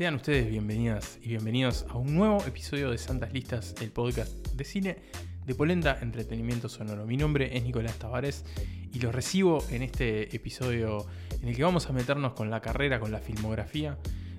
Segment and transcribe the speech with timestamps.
[0.00, 4.64] Sean ustedes bienvenidas y bienvenidos a un nuevo episodio de Santas Listas, el podcast de
[4.64, 4.96] cine
[5.44, 7.04] de Polenta Entretenimiento Sonoro.
[7.04, 8.46] Mi nombre es Nicolás Tavares
[8.94, 11.04] y los recibo en este episodio
[11.42, 13.98] en el que vamos a meternos con la carrera, con la filmografía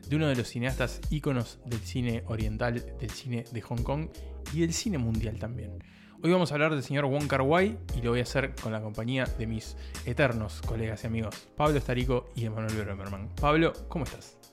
[0.10, 4.08] de uno de los cineastas íconos del cine oriental, del cine de Hong Kong
[4.56, 5.78] y del cine mundial también.
[6.24, 8.72] Hoy vamos a hablar del señor Wong Kar Wai y lo voy a hacer con
[8.72, 13.30] la compañía de mis eternos colegas y amigos Pablo Estarico y Emanuel Bremerman.
[13.36, 14.51] Pablo, ¿cómo estás?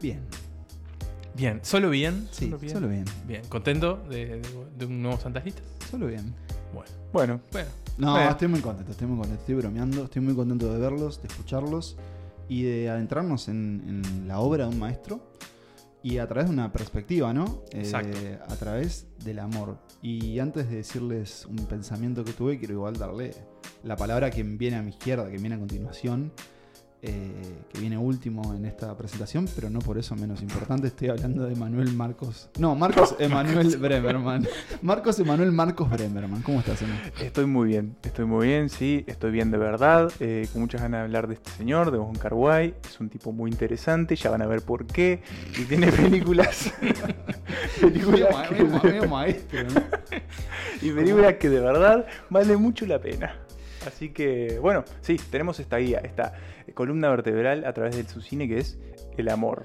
[0.00, 0.20] Bien.
[1.34, 2.28] Bien, ¿solo bien?
[2.30, 3.04] Sí, solo bien.
[3.26, 3.42] bien.
[3.48, 4.42] ¿Contento de,
[4.76, 5.64] de un nuevo Santas Listas?
[5.90, 6.34] Solo bien.
[6.74, 7.68] Bueno, Bueno, bueno.
[7.98, 8.30] No, Bueno.
[8.30, 11.96] estoy muy contento, estoy muy contento, estoy bromeando, estoy muy contento de verlos, de escucharlos
[12.48, 15.20] y de adentrarnos en, en la obra de un maestro
[16.02, 17.62] y a través de una perspectiva, ¿no?
[17.72, 18.16] Eh, Exacto.
[18.48, 19.76] a través del amor.
[20.02, 23.34] Y antes de decirles un pensamiento que tuve, quiero igual darle
[23.84, 26.32] la palabra que viene a mi izquierda, que viene a continuación,
[27.02, 27.32] eh,
[27.72, 30.88] que viene último en esta presentación, pero no por eso menos importante.
[30.88, 32.50] Estoy hablando de Manuel Marcos.
[32.58, 34.46] No, Marcos Emanuel Bremerman.
[34.82, 36.42] Marcos Emanuel Marcos Bremerman.
[36.42, 37.12] ¿Cómo estás, Emanuel?
[37.20, 41.00] estoy muy bien, estoy muy bien, sí, estoy bien de verdad, eh, con muchas ganas
[41.00, 44.42] de hablar de este señor, de Kar Wai, es un tipo muy interesante, ya van
[44.42, 45.22] a ver por qué,
[45.58, 46.72] y tiene películas,
[47.80, 48.48] películas
[48.82, 49.80] que maestro, ¿no?
[50.82, 53.34] y películas que de verdad vale mucho la pena.
[53.86, 56.34] Así que, bueno, sí, tenemos esta guía, esta
[56.74, 58.78] columna vertebral a través de su cine que es
[59.16, 59.64] el amor.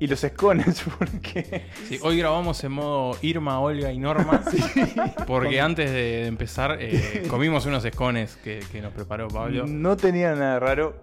[0.00, 1.66] Y los escones, porque...
[1.88, 4.42] Sí, hoy grabamos en modo Irma, Olga y Norma.
[5.28, 9.64] Porque antes de, empezar eh, comimos unos escones que, que nos preparó Pablo.
[9.66, 11.00] No tenía nada raro.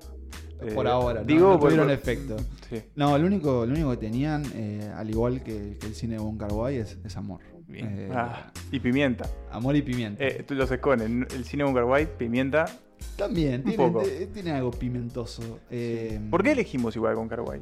[0.76, 1.26] Por Eh, ahora, ¿no?
[1.26, 2.36] digo, No tuvieron por- efecto.
[2.70, 2.82] Sí.
[2.96, 6.22] No, lo único, lo único que tenían, eh, al igual que, que el cine de
[6.22, 7.40] Wai, es, es amor.
[7.70, 7.88] Bien.
[7.98, 9.26] Eh, Ah, y pimienta.
[9.52, 10.24] Amor y pimienta.
[10.24, 11.08] Eh, tú los escones.
[11.34, 12.66] El cine Bunker White, pimienta.
[13.16, 14.02] También, un tiene, poco.
[14.06, 15.60] eh, tiene algo pimentoso.
[15.70, 17.62] Eh, ¿Por qué elegimos igual con Carguay?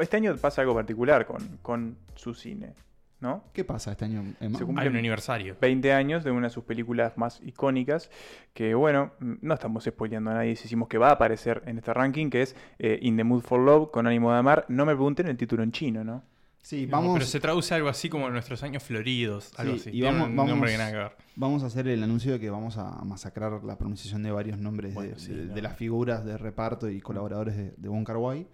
[0.00, 2.74] Este año pasa algo particular con, con su cine,
[3.20, 3.44] ¿no?
[3.52, 4.22] ¿Qué pasa este año?
[4.38, 5.56] Se cumple- Hay un aniversario.
[5.60, 8.10] 20 años de una de sus películas más icónicas,
[8.54, 11.78] que bueno, mm, no estamos spoileando a nadie si decimos que va a aparecer en
[11.78, 14.66] este ranking, que es eh, In the Mood for Love, con ánimo de amar.
[14.68, 16.22] No me pregunten el título en chino, ¿no?
[16.68, 19.52] Sí, No, vamos, Pero se traduce algo así como nuestros años floridos.
[19.56, 19.96] Algo Sí, así.
[19.98, 21.12] y vamos- un vamos- nombre que nada que ver.
[21.36, 24.90] vamos a hacer el anuncio de que vamos a masacrar la pronunciación de varios nombres
[24.90, 25.56] de- Bueno, de, sí, de no.
[25.60, 28.48] las figuras de reparto y colaboradores de, de Wong Kar Wai.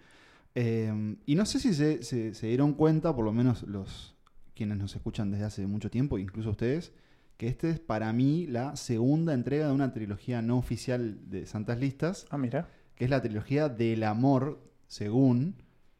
[0.53, 4.15] Eh, y no sé si se, se- se dieron cuenta, por lo menos los
[4.53, 6.93] quienes nos escuchan desde hace mucho tiempo, incluso ustedes,
[7.37, 11.79] que este es para mí la segunda entrega de una trilogía no oficial de Santas
[11.79, 12.69] Listas, Ah, mira.
[12.93, 15.55] que es la trilogía del amor según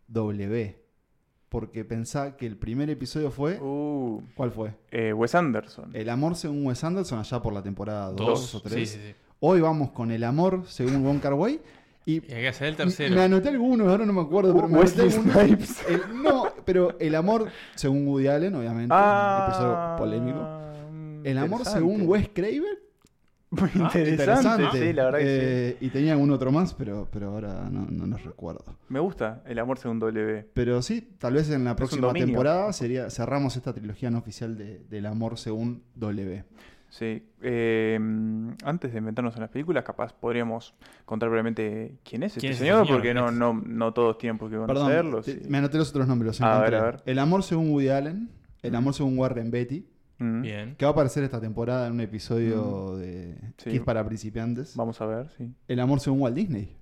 [0.09, 0.82] W.
[1.53, 3.59] Porque pensá que el primer episodio fue...
[3.61, 4.73] Uh, ¿Cuál fue?
[4.89, 5.91] eh, Wes Anderson.
[5.93, 8.89] El amor según Wes Anderson allá por la temporada 2 Dos o Sí, 3.
[8.89, 9.15] sí, sí.
[9.39, 11.61] Hoy vamos con el amor según Wong Kar Wai.
[12.07, 13.21] Y Y hay que hacer el me tercero.
[13.21, 15.45] anoté algunos, ahora no me acuerdo, pero me Wesley anoté.
[15.45, 15.85] Snipes.
[15.87, 18.89] El- no, pero el amor según Woody Allen, obviamente.
[18.97, 21.19] Ah, episodio polémico.
[21.23, 22.79] El amor según Wes Craven.
[23.59, 25.31] Muy Ah, interesante, sí, la verdad que sí.
[25.31, 28.63] Eh, Y tenía algún otro más, pero, pero ahora no, no los recuerdo.
[28.89, 30.47] Me gusta el amor según W.
[30.53, 34.79] Pero sí, tal vez en la próxima temporada sería cerramos esta trilogía no oficial de,
[34.89, 36.43] del amor según W.
[36.89, 37.23] Sí.
[37.41, 37.99] eh,
[38.63, 40.75] antes de inventarnos en las películas, capaz podríamos
[41.05, 42.97] contar brevemente quién es este ¿Quién es señor, señor?
[42.99, 45.21] porque no, no, no todos tienen por qué conocerlo.
[45.21, 45.49] Perdón, te- sí.
[45.49, 46.39] me anoté los otros nombres.
[46.39, 47.01] los A ver, a ver.
[47.05, 48.29] El amor según Woody Allen.
[48.61, 48.75] El Mm.
[48.75, 49.85] amor según Warren Beatty.
[50.23, 50.75] Mm, Bien.
[50.77, 53.71] Que va a aparecer esta temporada en un episodio de Sí.
[53.71, 54.75] Kids para principiantes.
[54.75, 55.51] Vamos a ver, sí.
[55.67, 56.75] El amor según Walt Disney.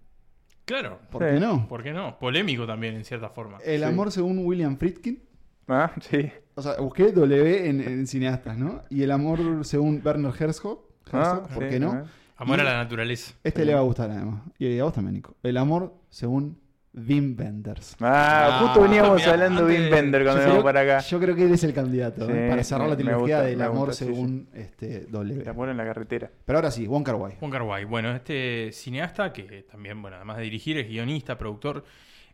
[0.66, 1.00] Claro.
[1.09, 1.34] ¿Por Sí.
[1.34, 1.68] qué no?
[1.68, 2.18] ¿Por qué no?
[2.19, 3.57] Polémico también, en cierta forma.
[3.66, 3.85] El Sí.
[3.85, 5.24] amor según William Friedkin.
[5.68, 6.29] Ah, sí.
[6.56, 8.84] O sea, busqué W en, en cineastas, ¿no?
[8.90, 10.79] Y el amor según Werner Herzog.
[11.12, 12.03] Ah, ¿Por sí, qué no?
[12.38, 13.34] Amor Y- a la naturaleza.
[13.44, 14.44] Este le va a gustar además.
[14.59, 15.35] Y a vos también, Nico.
[15.44, 16.59] El amor según
[16.94, 17.96] Wim Wenders.
[18.02, 21.00] Ah, Ah, justo veníamos mirá, hablando de Wim Wender cuando Yo veníamos creo- para acá.
[21.07, 22.47] Yo creo que él es el candidato Sí, ¿eh?
[22.49, 25.41] para cerrar me- la trilogía gusta, del amor gusta, sí, según este, W.
[25.41, 26.29] El amor en la carretera.
[26.46, 27.35] Pero ahora sí, Wong Kar Wai.
[27.40, 27.85] Wong Kar Wai.
[27.85, 31.85] Bueno, este cineasta que también, bueno, además de dirigir, es guionista, productor,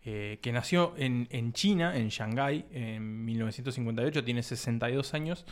[0.03, 5.45] eh, que nació en, en China, en Shanghái, en 1958, tiene 62 años,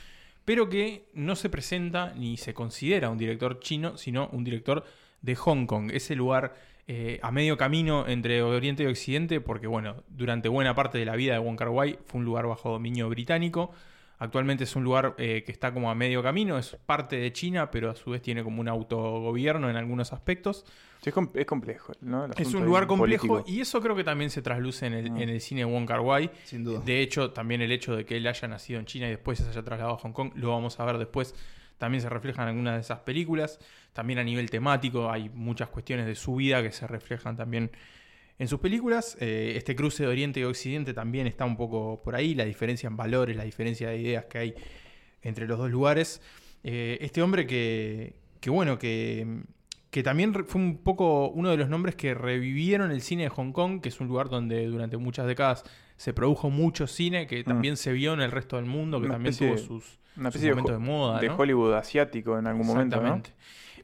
[0.45, 4.83] pero que no se presenta ni se considera un director chino, sino un director
[5.21, 6.55] de Hong Kong, ese lugar
[6.87, 11.15] eh, a medio camino entre Oriente y Occidente, porque bueno, durante buena parte de la
[11.15, 13.71] vida de Wong Kar Wai fue un lugar bajo dominio británico.
[14.17, 17.69] Actualmente es un lugar eh, que está como a medio camino, es parte de China,
[17.69, 20.63] pero a su vez tiene como un autogobierno en algunos aspectos.
[21.01, 22.27] Sí, es, com- es complejo, ¿no?
[22.37, 23.51] Es un lugar complejo político.
[23.53, 25.21] y eso creo que también se trasluce en el, Ah.
[25.21, 26.31] en el cine de Wong Kar Wai.
[26.45, 26.79] Sin duda.
[26.85, 29.49] De hecho, también el hecho de que él haya nacido en China y después se
[29.49, 31.35] haya trasladado a Hong Kong, lo vamos a ver después,
[31.77, 33.59] también se refleja en algunas de esas películas.
[33.93, 37.71] También a nivel temático hay muchas cuestiones de su vida que se reflejan también
[38.39, 39.17] en sus películas.
[39.19, 42.87] Eh, este cruce de Oriente y Occidente también está un poco por ahí, la diferencia
[42.87, 44.55] en valores, la diferencia de ideas que hay
[45.21, 46.21] entre los dos lugares.
[46.63, 49.43] Eh, este hombre que, que bueno, que,
[49.91, 53.51] que también fue un poco uno de los nombres que revivieron el cine de Hong
[53.51, 55.63] Kong, que es un lugar donde durante muchas décadas
[55.97, 59.15] se produjo mucho cine, que también se vio en el resto del mundo, que Una
[59.15, 61.19] también especie tuvo sus, Una sus especie de, momentos de moda.
[61.19, 61.35] de ¿no?
[61.37, 63.01] Hollywood asiático en algún momento, ¿no?
[63.15, 63.31] Exactamente.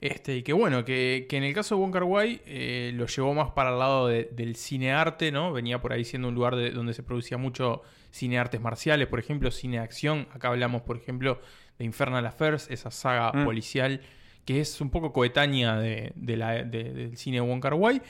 [0.02, 3.06] Este, y que bueno, que, que en el caso de Wong Kar Wai eh, lo
[3.06, 5.54] llevó más para el lado de- del cine arte, ¿no?
[5.54, 9.20] Venía por ahí siendo un lugar de- donde se producía mucho cine artes marciales, por
[9.20, 10.28] ejemplo, cine de acción.
[10.34, 11.40] Acá hablamos, por ejemplo,
[11.78, 13.46] de Infernal Affairs, esa saga Mm.
[13.46, 14.02] policial
[14.44, 18.02] que es un poco coetánea de, de la- de- del cine de Wong Kar Wai.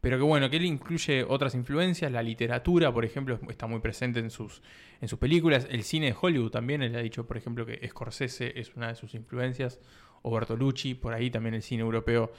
[0.00, 4.20] Pero que bueno, que él incluye otras influencias, la literatura, por ejemplo, está muy presente
[4.20, 4.62] en sus,
[5.00, 8.58] en sus películas, el cine de Hollywood también, él ha dicho, por ejemplo, que Scorsese
[8.60, 9.80] es una de sus influencias,
[10.22, 12.32] o Bertolucci, por ahí también el cine europeo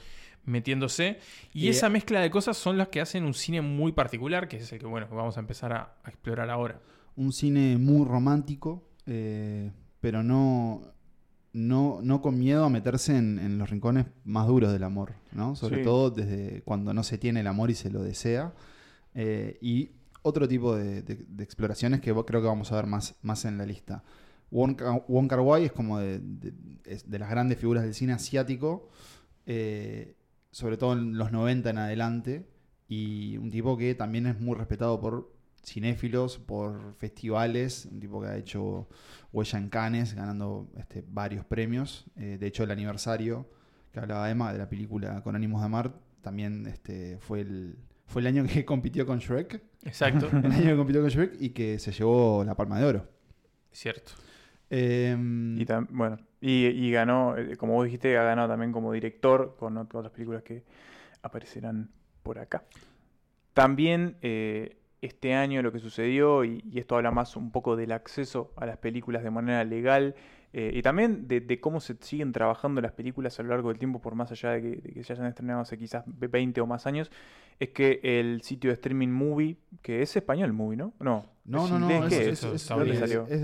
[0.44, 1.18] metiéndose.
[1.52, 4.56] Y, Y- esa mezcla de cosas son las que hacen un cine muy particular, que
[4.56, 6.80] es el que, bueno, vamos a empezar a, a explorar ahora.
[7.16, 9.70] Un cine muy romántico, eh,
[10.00, 10.82] pero no,
[11.52, 15.56] no, no con miedo a meterse en, en los rincones más duros del amor, ¿no?
[15.56, 15.82] Sobre Sí.
[15.84, 18.52] todo desde cuando no se tiene el amor y se lo desea.
[19.14, 19.90] Eh, y
[20.22, 23.58] otro tipo de, de- de exploraciones que creo que vamos a ver más, más en
[23.58, 24.04] la lista.
[24.52, 28.88] Wong, Ka- Wong Kar Wai es como de, de las grandes figuras del cine asiático,
[29.46, 30.16] eh,
[30.50, 32.46] sobre todo en los 90 en adelante,
[32.88, 35.32] y un tipo que también es muy respetado por
[35.64, 38.88] cinéfilos, por festivales, un tipo que ha hecho
[39.32, 42.06] huella en Cannes, ganando este, varios premios.
[42.16, 43.48] Eh, de hecho, el aniversario
[43.92, 47.76] que hablaba Emma de la película Con ánimos de amar, también este, fue, el,
[48.06, 51.50] fue el año que compitió con Shrek, Exacto, el año que compitió con Shrek y
[51.50, 53.08] que se llevó la palma de oro.
[53.72, 54.12] cierto.
[54.70, 58.92] Em, Y tam- bueno, y, y ganó, eh, como vos dijiste, ha ganado también como
[58.92, 60.64] director con ot- otras películas que
[61.22, 61.90] aparecerán
[62.22, 62.64] por acá.
[63.54, 67.92] También eh, este año lo que sucedió, y, y esto habla más un poco del
[67.92, 70.14] acceso a las películas de manera legal,
[70.52, 73.78] eh, y también de, de cómo se siguen trabajando las películas a lo largo del
[73.78, 76.66] tiempo, por más allá de que, de que se hayan estrenado hace quizás 20 o
[76.66, 77.10] más años,
[77.60, 80.92] es que el sitio de streaming Movie, que es español Movie, ¿no?
[80.98, 82.12] No, no, ¿es no, no, inglés?
[82.12, 82.38] es, ¿Qué es- es?
[82.38, 82.54] eso?
[82.54, 83.26] es- ¿De es- salió?
[83.28, 83.42] es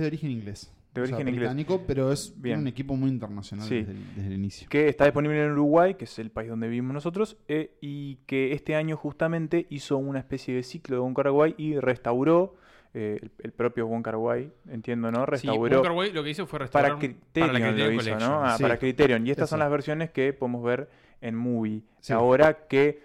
[0.97, 1.51] de origen O sea, origen inglés.
[1.55, 2.61] británico, pero es Bien.
[2.61, 3.77] un equipo muy internacional Sí.
[3.77, 4.69] desde, el, desde el inicio.
[4.69, 8.53] que está disponible en Uruguay, que es el país donde vivimos nosotros, eh, y que
[8.53, 12.57] este año justamente hizo una especie de ciclo de Kar Wai y restauró
[12.95, 15.25] eh, el, el propio Wai, entiendo, ¿no?
[15.37, 17.93] Sí, Restauró Wai lo que hizo fue restaurar para un- Criterion, para la Criterion lo
[18.03, 18.31] hizo, Collection.
[18.33, 18.45] ¿no?
[18.47, 19.27] Ah, Sí, para Criterion.
[19.27, 20.89] Y estas son las versiones que podemos ver
[21.21, 21.83] en Movie.
[22.01, 22.13] Sí.
[22.15, 23.03] Ahora que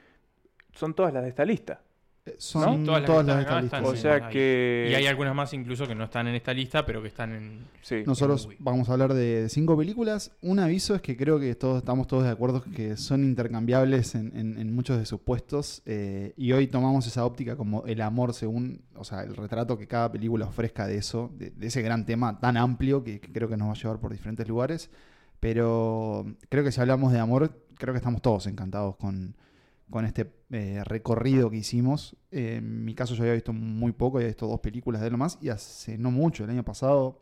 [0.73, 1.81] son todas las de esta lista.
[2.23, 3.97] Eh, Son todas todas las las, que de están esta acá lista.
[3.97, 4.89] O sea que...
[4.91, 7.65] Y hay algunas más incluso que no están en esta lista, pero que están en...
[7.81, 8.03] Sí.
[8.05, 10.31] Nosotros vamos a hablar de cinco películas.
[10.41, 14.37] Un aviso es que creo que todos estamos todos de acuerdo que son intercambiables en,
[14.37, 15.81] en- en muchos de sus puestos.
[15.87, 19.87] eh, y hoy tomamos esa óptica como el amor según, o sea, el retrato que
[19.87, 23.49] cada película ofrezca de eso, de, de ese gran tema tan amplio que, que creo
[23.49, 24.91] que nos va a llevar por diferentes lugares.
[25.39, 29.35] Pero creo que si hablamos de amor, creo que estamos todos encantados con,
[29.91, 32.15] con este eh, recorrido que hicimos.
[32.31, 35.11] Eh, en mi caso yo había visto muy poco, había visto dos películas de él
[35.11, 37.21] nomás y hace no mucho, el año pasado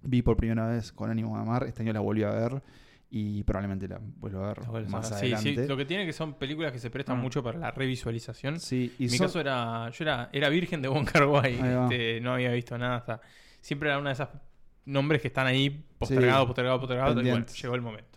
[0.00, 2.62] vi por primera vez con ánimo de amar, este año la volví a ver
[3.10, 5.08] y probablemente la vuelvo a ver más.
[5.08, 5.62] Sí, adelante.
[5.62, 7.22] sí, lo que tiene que son películas que se prestan Mm.
[7.22, 8.58] mucho para la revisualización.
[8.58, 12.20] Sí, y en mi caso era, yo era, era virgen de Wong Kar Wai, este,
[12.20, 13.20] no había visto nada hasta...
[13.60, 14.28] Siempre era una de esas
[14.84, 18.13] nombres que están ahí postergados, Sí, postergados, postergados, y bueno, llegó el momento.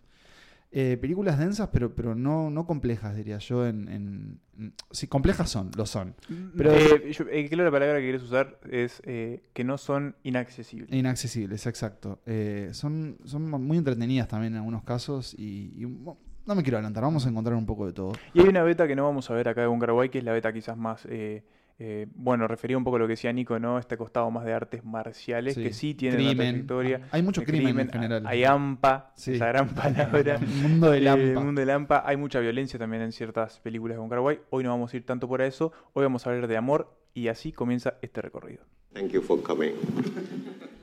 [0.72, 3.66] Eh, películas densas, pero, pero no, no complejas, diría yo.
[3.66, 6.16] En, en- en- sí, complejas son, lo son.
[6.58, 9.78] Pero- Eh, yo- eh, creo que la palabra que quieres usar es eh, que no
[9.78, 10.92] son inaccesibles.
[10.94, 12.22] Inaccesibles, exacto.
[12.26, 16.78] Eh, son, son muy entretenidas también en algunos casos y, y, bueno, no me quiero
[16.78, 18.14] adelantar, vamos a encontrar un poco de todo.
[18.34, 20.32] Y hay una beta que no vamos a ver acá de Wai, que es la
[20.32, 21.44] beta quizás más, eh,
[21.80, 23.78] eh, bueno, refería un poco a lo que decía Nico, ¿no?
[23.78, 25.64] Este costado más de artes marciales, Sí.
[25.64, 26.48] que sí tiene una Crimen.
[26.68, 27.02] trayectoria.
[27.12, 28.26] Hay mucho crimen, en general.
[28.26, 29.36] Hay AMPA, Sí.
[29.36, 30.36] esa gran palabra.
[30.36, 32.04] El mundo del Eh, el mundo del AMPA.
[32.06, 34.40] Hay mucha violencia también en ciertas películas Kar Wai.
[34.50, 35.72] Hoy no vamos a ir tanto por eso.
[35.94, 38.64] Hoy vamos a hablar de amor y así comienza este recorrido.
[38.94, 39.74] Thank you for coming.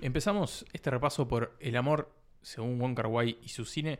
[0.00, 2.10] Empezamos este repaso por el amor,
[2.42, 3.98] según Wong Kar Wai y su cine,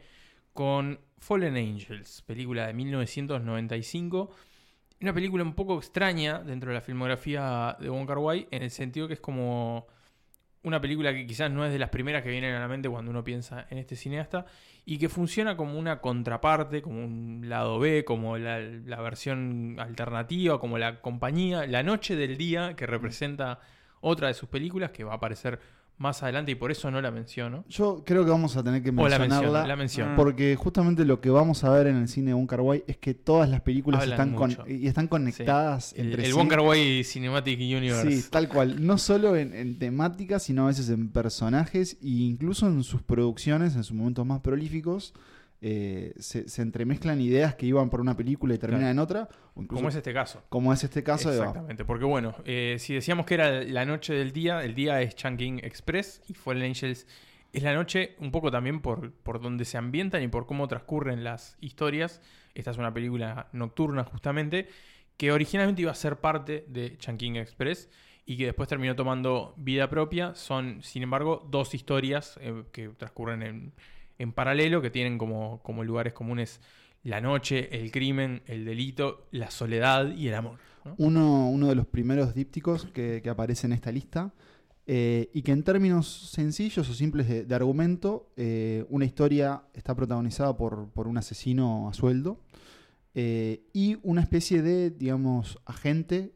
[0.53, 4.31] con Fallen Angels, película de 1995.
[5.05, 8.71] Una película un poco extraña dentro de la filmografía de Wong Kar Wai, en el
[8.71, 9.87] sentido que es como
[10.63, 13.11] una película que quizás no es de las primeras que vienen a la mente cuando
[13.11, 14.47] uno piensa en este cineasta,
[14.87, 20.59] y que funciona como una contraparte, como un lado B, como la, la versión alternativa,
[20.59, 23.61] como la compañía, la noche del día que representa
[24.01, 25.61] otra de sus películas que va a aparecer
[25.97, 27.65] más adelante y por eso no la menciono.
[27.69, 29.67] Yo creo que vamos a tener que O la menciono, mencionarla.
[29.67, 30.13] la menciono.
[30.13, 30.17] Mm.
[30.17, 32.97] Porque justamente lo que vamos a ver en el cine de Wong Kar Wai es
[32.97, 36.37] que todas las películas Hablan están, con- y están conectadas El, entre el sí.
[36.37, 38.11] Wong Kar Wai Cinematic Universe.
[38.23, 38.85] Sí, tal cual.
[38.85, 43.77] No solo en, en temática, sino a veces en personajes e incluso en sus producciones,
[43.77, 45.15] en sus momentos más prolíficos,
[45.67, 48.93] eh, se, se entremezclan ideas que iban por una película y terminan Claro.
[48.93, 49.29] en otra.
[49.57, 50.43] Incluso, Como es este caso.
[50.51, 51.39] como es este caso de...
[51.39, 55.15] Exactamente, porque bueno, eh, si decíamos que era la noche del día, el día es
[55.17, 57.07] Chungking Express y Fallen Angels
[57.55, 61.25] es la noche un poco también por, por donde se ambientan y por cómo transcurren
[61.25, 62.21] las historias.
[62.55, 64.69] Esta es una película nocturna justamente,
[65.17, 67.89] que originalmente iba a ser parte de Chungking Express
[68.27, 70.35] y que después terminó tomando vida propia.
[70.35, 73.73] Son, sin embargo, dos historias eh, que transcurren en,
[74.19, 76.61] en paralelo, que tienen como, como lugares comunes
[77.03, 80.59] la noche, el crimen, el delito, la soledad y el amor.
[80.85, 80.95] ¿no?
[80.99, 84.33] Uno, uno de los primeros dípticos que, que aparece en esta lista.
[84.87, 90.57] eh, y que en términos sencillos o simples de, argumento, eh, una historia está protagonizada
[90.57, 92.39] por, por un asesino a sueldo
[93.15, 96.33] eh, y una especie de, digamos, agente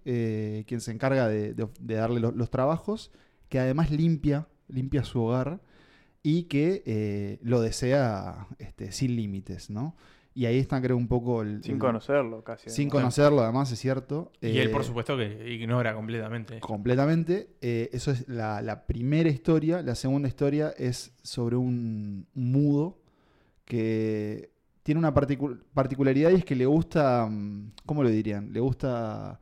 [0.66, 3.10] quien se encarga de, de- darle lo- los trabajos,
[3.48, 5.60] que además limpia, limpia su hogar
[6.30, 9.94] y que eh, lo desea este, sin límites, ¿no?
[10.34, 11.62] Y ahí está, creo, un poco el...
[11.64, 12.68] Sin el- conocerlo casi.
[12.70, 12.92] sin además.
[13.14, 14.30] conocerlo, además, es cierto.
[14.42, 16.60] Y él, Eh, por supuesto, que ignora completamente.
[16.60, 17.48] Completamente.
[17.62, 19.80] Eh, eso es la, la primera historia.
[19.82, 22.98] La segunda historia es sobre un, mudo
[23.64, 24.50] que
[24.82, 28.52] tiene una particu- particularidad y es que le gusta, mm, ¿cómo lo dirían?
[28.52, 29.38] Le gusta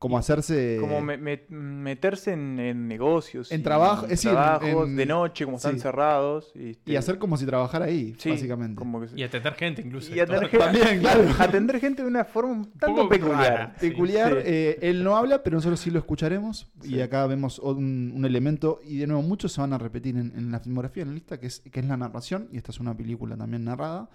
[0.00, 0.78] como hacerse...
[0.80, 3.52] Como me- me- meterse en, en negocios.
[3.52, 5.80] En trabajo- es decir, trabajos en- de noche, como están sí.
[5.80, 6.52] cerrados.
[6.54, 8.76] Y, y hacer como si trabajara ahí, Sí, básicamente.
[8.78, 10.10] como que se- Y atender gente incluso.
[10.14, 11.24] y atender, gente, También, claro.
[11.38, 13.38] atender gente de una forma un tanto peculiar.
[13.38, 13.74] rara.
[13.78, 14.38] Peculiar, sí.
[14.46, 16.72] eh, él no habla, pero nosotros sí lo escucharemos.
[16.80, 16.94] Sí.
[16.94, 20.32] Y acá vemos un, un elemento, y de nuevo, muchos se van a repetir en,
[20.34, 22.80] en la filmografía, en la lista, que es, que es la narración, y esta es
[22.80, 24.08] una película también narrada.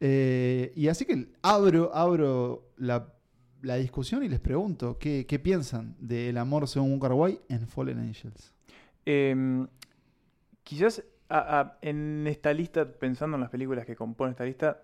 [0.00, 3.13] Eh, y así que abro, abro la,
[3.64, 7.98] la discusión y les pregunto, ¿qué, qué piensan del amor según un Kar-wai en Fallen
[7.98, 8.52] Angels?
[9.06, 9.66] Eh,
[10.62, 14.82] quizás a- a- en esta lista, pensando en las películas que componen esta lista,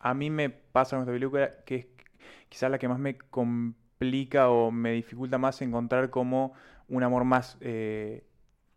[0.00, 1.86] a mí me pasa con esta película que es
[2.48, 6.52] quizás la que más me complica o me dificulta más encontrar como
[6.88, 8.24] un amor más eh,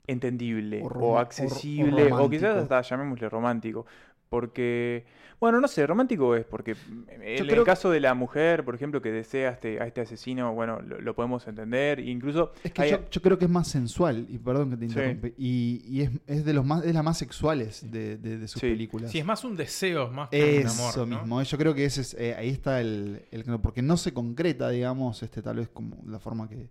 [0.08, 2.30] entendible O o, o- o accesible o, romántico.
[2.30, 3.86] quizás hasta llamémosle romántico.
[4.36, 5.04] Porque,
[5.42, 6.78] bueno, no sé, romántico es porque
[7.10, 10.54] en el caso de la mujer, por ejemplo, que desea a este, a este asesino,
[10.54, 12.00] bueno, lo, lo podemos entender.
[12.00, 14.86] Incluso Es que hay- yo, yo creo que es más sensual, y perdón que te
[14.86, 14.92] Sí.
[14.94, 18.48] interrumpe, y, y es, es de los más, es las más sexuales de, de- de
[18.48, 18.70] sus Sí.
[18.70, 19.12] películas.
[19.12, 20.90] Sí, es más un deseo, más que un amor.
[20.92, 21.20] Eso ¿no?
[21.20, 24.70] mismo, yo creo que ese es, eh, ahí está el, el- Porque no se concreta,
[24.70, 26.70] digamos, este tal vez como la forma que,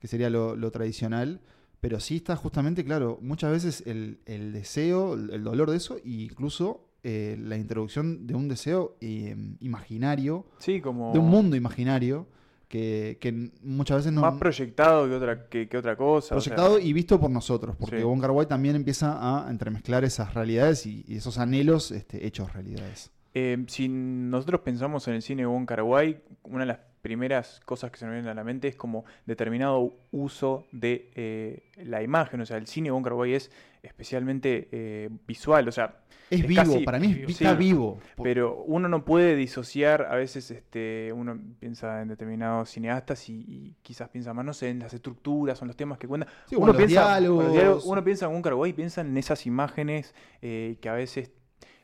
[0.00, 1.38] que sería lo, lo tradicional,
[1.80, 5.96] pero sí está justamente, claro, muchas veces el, el deseo, el, el dolor de eso,
[5.98, 11.56] e incluso eh, la introducción de un deseo eh, imaginario, Sí, como de un mundo
[11.56, 12.26] imaginario,
[12.68, 14.20] que, que muchas veces no...
[14.20, 16.36] más proyectado que otra, que, que otra cosa.
[16.36, 18.02] o sea, proyectado y visto por nosotros, porque Sí.
[18.04, 22.52] Wong Kar Wai también empieza a entremezclar esas realidades y, y esos anhelos este, hechos
[22.52, 23.10] realidades.
[23.34, 27.60] eh, si nosotros pensamos en el cine de Wong Kar Wai, una de las primeras
[27.64, 32.02] cosas que se nos vienen a la mente es como determinado uso de eh, la
[32.02, 32.40] imagen.
[32.40, 33.50] O sea, el cine de Wong Kar Wai es
[33.82, 35.68] especialmente eh, visual.
[35.68, 35.96] O sea,
[36.30, 37.44] Es, Es vivo, casi- para mí es, sí.
[37.44, 37.98] está vivo.
[38.22, 43.76] Pero uno no puede disociar, a veces este, uno piensa en determinados cineastas y, y
[43.82, 46.28] quizás piensa más, no sé, en las estructuras en los temas que cuentan.
[46.46, 47.44] Sí, uno, piensa, o diálogos.
[47.44, 50.94] los diálogos, uno piensa en un Kar-wai y piensa en esas imágenes eh, que a
[50.94, 51.30] veces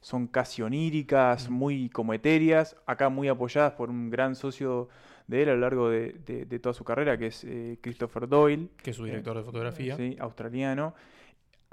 [0.03, 4.91] son casi oníricas, muy como etéreas, acá muy apoyadas por un gran socio
[5.27, 8.29] de él a lo largo de, de- de toda su carrera, que es eh, Christopher
[8.29, 8.69] Doyle.
[8.83, 9.97] Que es su director de fotografía.
[9.97, 10.95] Sí, australiano.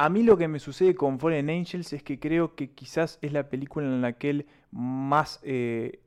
[0.04, 3.34] A mí lo que me sucede con Fallen Angels es que creo que quizás es
[3.34, 6.00] la película en la que él más eh,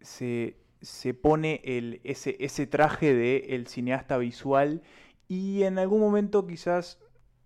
[0.00, 4.82] se, se pone el, ese, ese traje de el cineasta visual.
[5.28, 6.98] Y en algún momento quizás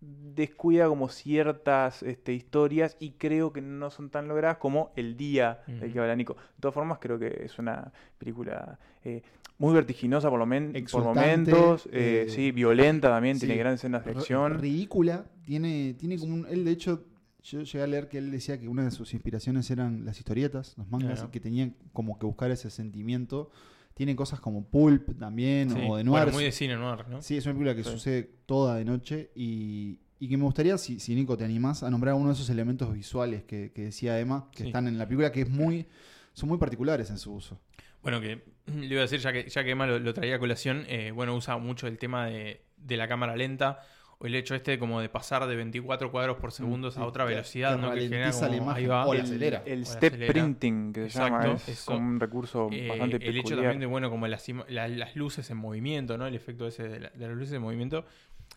[0.03, 5.61] descuida como ciertas este, historias y creo que no son tan logradas como El Día
[5.67, 5.93] del Ujú.
[5.93, 6.35] que habla Nico.
[6.35, 9.23] De todas formas, creo que es una película eh,
[9.59, 13.57] muy vertiginosa por, lo men- por Exultante, momentos, eh, eh, sí, violenta también, sí, tiene
[13.59, 14.59] grandes escenas de acción.
[14.59, 15.25] Ridícula.
[15.45, 16.47] Tiene, tiene como un.
[16.49, 17.05] Él, de hecho,
[17.45, 20.75] yo llegué a leer que él decía que una de sus inspiraciones eran las historietas,
[20.79, 21.29] los mangas, Claro.
[21.29, 23.51] y que tenían como que buscar ese sentimiento.
[23.95, 25.77] Tiene cosas como Pulp también, Sí.
[25.77, 26.33] o de Bueno, Noir.
[26.33, 27.21] muy de cine noir, ¿no?
[27.23, 27.91] Sí, es una película que Sí.
[27.91, 31.91] sucede toda de noche y, y que me gustaría, si, si Nico te animás, a
[31.91, 34.69] nombrar uno de esos elementos visuales que, que decía Emma, que Sí.
[34.69, 35.87] están en la película, que es muy,
[36.33, 37.61] son muy particulares en su uso.
[38.03, 40.39] Bueno, que le iba a decir, ya que, ya que Emma lo, lo traía a
[40.39, 43.79] colación, eh, bueno, usa mucho el tema de, de la cámara lenta.
[44.23, 47.31] El hecho este como de pasar de 24 cuadros por segundo sí, a otra que-
[47.33, 47.91] velocidad, que ¿no?
[47.93, 49.07] Que genera ralentiza la como, imagen ahí va.
[49.07, 49.63] o la acelera.
[49.67, 50.33] el step acelera.
[50.33, 51.93] printing que se Exacto, llama es eso.
[51.93, 53.59] como un recurso Eh, bastante el hecho peculiar.
[53.59, 56.27] también de, bueno, como las, las luces en movimiento, ¿no?
[56.27, 58.05] El efecto ese de, la- de las luces en movimiento.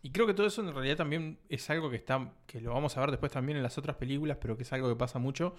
[0.04, 2.96] Y creo que todo eso en realidad también es algo que está, que lo vamos
[2.96, 5.56] a ver después también en las otras películas, pero que es algo que pasa mucho.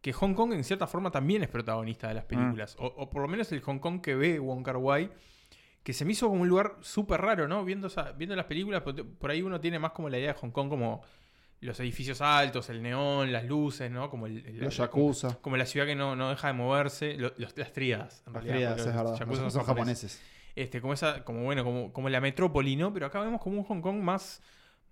[0.00, 2.76] Que Hong Kong en cierta forma también es protagonista de las películas.
[2.78, 5.10] O, o por lo menos el Hong Kong que ve Wong Kar Wai,
[5.84, 7.64] que se me hizo como un lugar súper raro, ¿no?
[7.64, 10.38] Viendo, esa- viendo las películas, por, por ahí uno tiene más como la idea de
[10.40, 11.02] Hong Kong como
[11.60, 14.10] los edificios altos, el neón, las luces, ¿no?
[14.10, 15.38] Como el, el- Los yakuza.
[15.40, 18.44] como la ciudad que no, no deja de moverse, lo- los- las tríadas, en Las
[18.44, 19.18] realidad, tríadas, es los verdad.
[19.20, 20.20] yakuza son son japoneses.
[20.56, 22.92] Este, como esa, como bueno, como, como la metrópoli, ¿no?
[22.92, 24.42] Pero acá vemos como un Hong Kong más,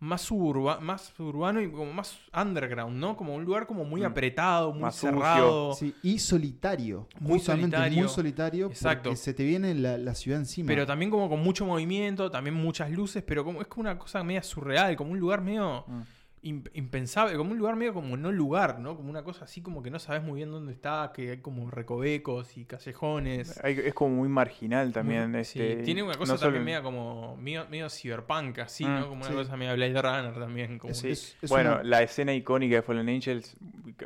[0.02, 3.16] más, suburba- más urbano y como más underground, ¿no?
[3.16, 4.06] Como un lugar como muy Mm.
[4.06, 5.74] apretado, muy Más cerrado.
[5.74, 7.06] Sí, y solitario.
[7.20, 8.00] Muy solitario.
[8.00, 8.66] muy solitario.
[8.66, 9.10] Exacto.
[9.10, 10.66] Porque se te viene la, la ciudad encima.
[10.66, 14.24] Pero también como con mucho movimiento, también muchas luces, pero como es como una cosa
[14.24, 16.00] media surreal, como un lugar medio Mm.
[16.42, 18.96] Imp- impensable, como un lugar medio como no lugar, ¿no?
[18.96, 21.70] Como una cosa así como que no sabes muy bien dónde está, que hay como
[21.70, 23.60] recovecos y callejones.
[23.64, 25.30] Hay- es como muy marginal también.
[25.30, 28.84] Muy- este, sí, tiene una cosa no solo- también media como medio, medio cyberpunk, así,
[28.84, 29.08] Mm, ¿no?
[29.08, 29.34] Como una sí.
[29.34, 30.78] cosa media Blade Runner también.
[30.78, 31.10] Como Sí.
[31.10, 33.56] Es- es bueno, una- la escena icónica de Fallen Angels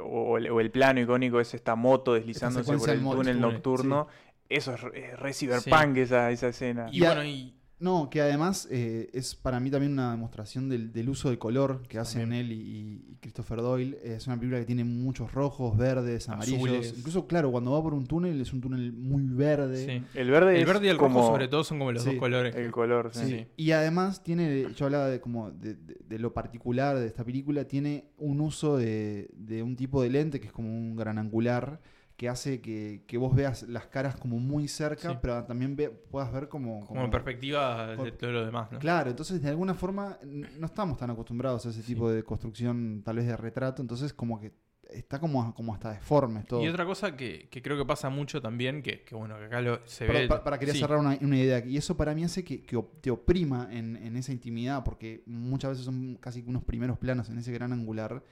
[0.02, 4.08] o, el, o el plano icónico es esta moto deslizándose por el túnel nocturno.
[4.48, 6.86] Eso es, re- es re cyberpunk esa, esa escena.
[6.92, 11.10] Y, bueno, y No, que además eh, es para mí también una demostración del, del
[11.10, 13.98] uso del color que hacen él y, y Christopher Doyle.
[14.02, 16.56] Es una película que tiene muchos rojos, verdes, amarillos.
[16.62, 16.94] Azules.
[16.96, 19.84] Incluso, claro, cuando va por un túnel es un túnel muy verde.
[19.84, 20.18] sí.
[20.18, 22.10] El verde, el es verde y el como rojo sobre todo son como los Sí,
[22.12, 22.56] dos colores.
[22.56, 23.10] el color.
[23.12, 23.20] sí.
[23.24, 23.30] Sí.
[23.30, 23.46] Sí.
[23.58, 27.66] Y además tiene, yo hablaba de como de, de- de lo particular de esta película,
[27.66, 31.80] tiene un uso de, de un tipo de lente que es como un gran angular
[32.16, 35.18] que hace que, que vos veas las caras como muy cerca, Sí.
[35.20, 36.86] pero también ve- puedas ver como...
[36.86, 38.78] Como en perspectiva de Por- todo lo demás, ¿no?
[38.78, 41.88] Claro, entonces de alguna forma no estamos tan acostumbrados a ese Sí.
[41.94, 44.52] tipo de construcción tal vez de retrato, entonces como que
[44.88, 46.62] está como, como hasta deforme todo.
[46.62, 49.60] Y otra cosa que, que creo que pasa mucho también, que, que bueno, que acá
[49.60, 50.26] lo, se ve...
[50.28, 52.82] para- para quería sí, cerrar una, una idea, y eso para mí hace que, que
[53.02, 57.36] te oprima en, en esa intimidad, porque muchas veces son casi unos primeros planos en
[57.38, 58.22] ese gran angular,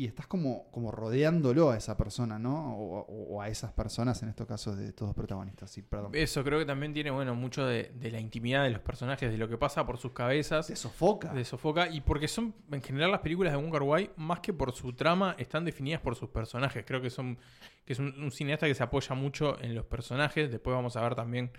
[0.00, 2.74] y estás como, como rodeándolo a esa persona, ¿no?
[2.76, 6.10] O, o- o a esas personas, en estos casos de todos protagonistas, sí, perdón.
[6.14, 9.36] Eso creo que también tiene, bueno, mucho de, de la intimidad de los personajes, de
[9.38, 10.66] lo que pasa por sus cabezas.
[10.68, 11.32] Te sofoca.
[11.34, 14.52] de sofoca y porque son en general las películas de Wong Kar Wai más que
[14.52, 17.38] por su trama están definidas por sus personajes creo que son
[17.84, 21.02] que es un, un cineasta que se apoya mucho en los personajes después vamos a
[21.02, 21.50] ver también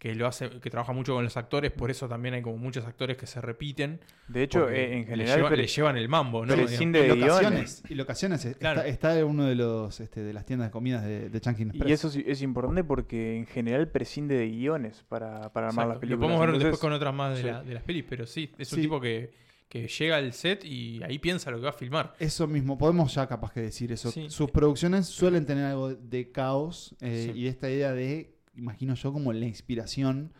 [0.00, 2.86] que lo hace que trabaja mucho con los actores por eso también hay como muchos
[2.86, 6.46] actores que se repiten De hecho, eh, en le general, pero- le llevan el mambo
[6.46, 7.26] no pero sin de y guiones.
[7.28, 8.44] locaciones, y locaciones.
[8.46, 8.80] eh, Claro.
[8.80, 11.86] Está, está en uno de los este, de las tiendas de comidas de, de Express.
[11.86, 15.88] Y eso sí- es importante porque en general prescinde de guiones para, para armar Exacto.
[15.88, 16.18] las lo películas.
[16.20, 17.46] podemos ver Entonces, después con otras más de, sí.
[17.48, 18.82] la- de las pelis pero sí es un Sí.
[18.82, 19.30] tipo que,
[19.68, 23.14] que llega al set y ahí piensa lo que va a filmar Eso mismo, podemos
[23.14, 24.10] ya capaz que decir eso.
[24.10, 24.30] Sí.
[24.30, 27.38] Sus producciones suelen tener algo de caos eh, Sí.
[27.38, 30.32] y esta idea de, imagino yo, como la inspiración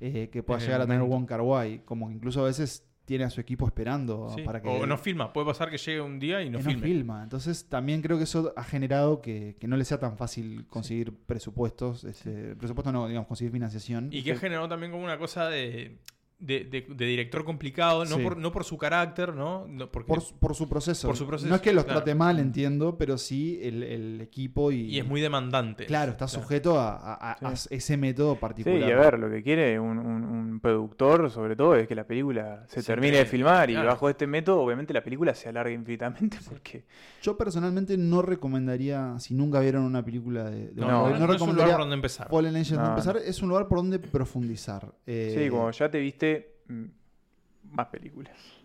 [0.00, 1.02] eh, que pueda llegar a tener.
[1.02, 1.82] Wong Kar Wai.
[1.84, 4.42] Como que incluso a veces tiene a su equipo esperando Sí.
[4.42, 6.82] para que o no filma puede pasar que llegue un día y no no filme
[6.82, 7.22] filma.
[7.22, 11.14] Entonces también creo que eso ha generado que, que no le sea tan fácil conseguir
[11.14, 14.08] presupuestos, este, presupuesto no, digamos, conseguir financiación.
[14.10, 15.98] Y que generó también como una cosa de,
[16.38, 18.22] de, de- de director complicado, no, Sí.
[18.22, 19.66] por, no por su carácter, ¿no?
[19.68, 21.08] No, porque, por, por su proceso.
[21.08, 22.00] Por su proceso, No es que los claro.
[22.00, 25.86] trate mal, entiendo, pero sí el, el equipo y, y es muy demandante.
[25.86, 27.68] Claro, está sujeto a, a- a- a Sí.
[27.74, 28.78] ese método Sí, particular.
[28.80, 32.04] y a ver, lo que quiere un, un- un productor, sobre todo, es que la
[32.06, 33.70] película se termine de filmar.
[33.70, 36.84] Y bajo este método, obviamente, la película se alarga infinitamente porque
[37.22, 41.70] Yo personalmente no recomendaría, si nunca vieron una película de, de No, es un lugar
[41.70, 42.28] por donde empezar.
[42.28, 42.90] Fallen Angels No, no no.
[42.90, 43.16] empezar.
[43.16, 44.92] Es un lugar por donde profundizar.
[45.06, 46.25] Eh, Sí, como ya te viste
[46.68, 48.36] más películas."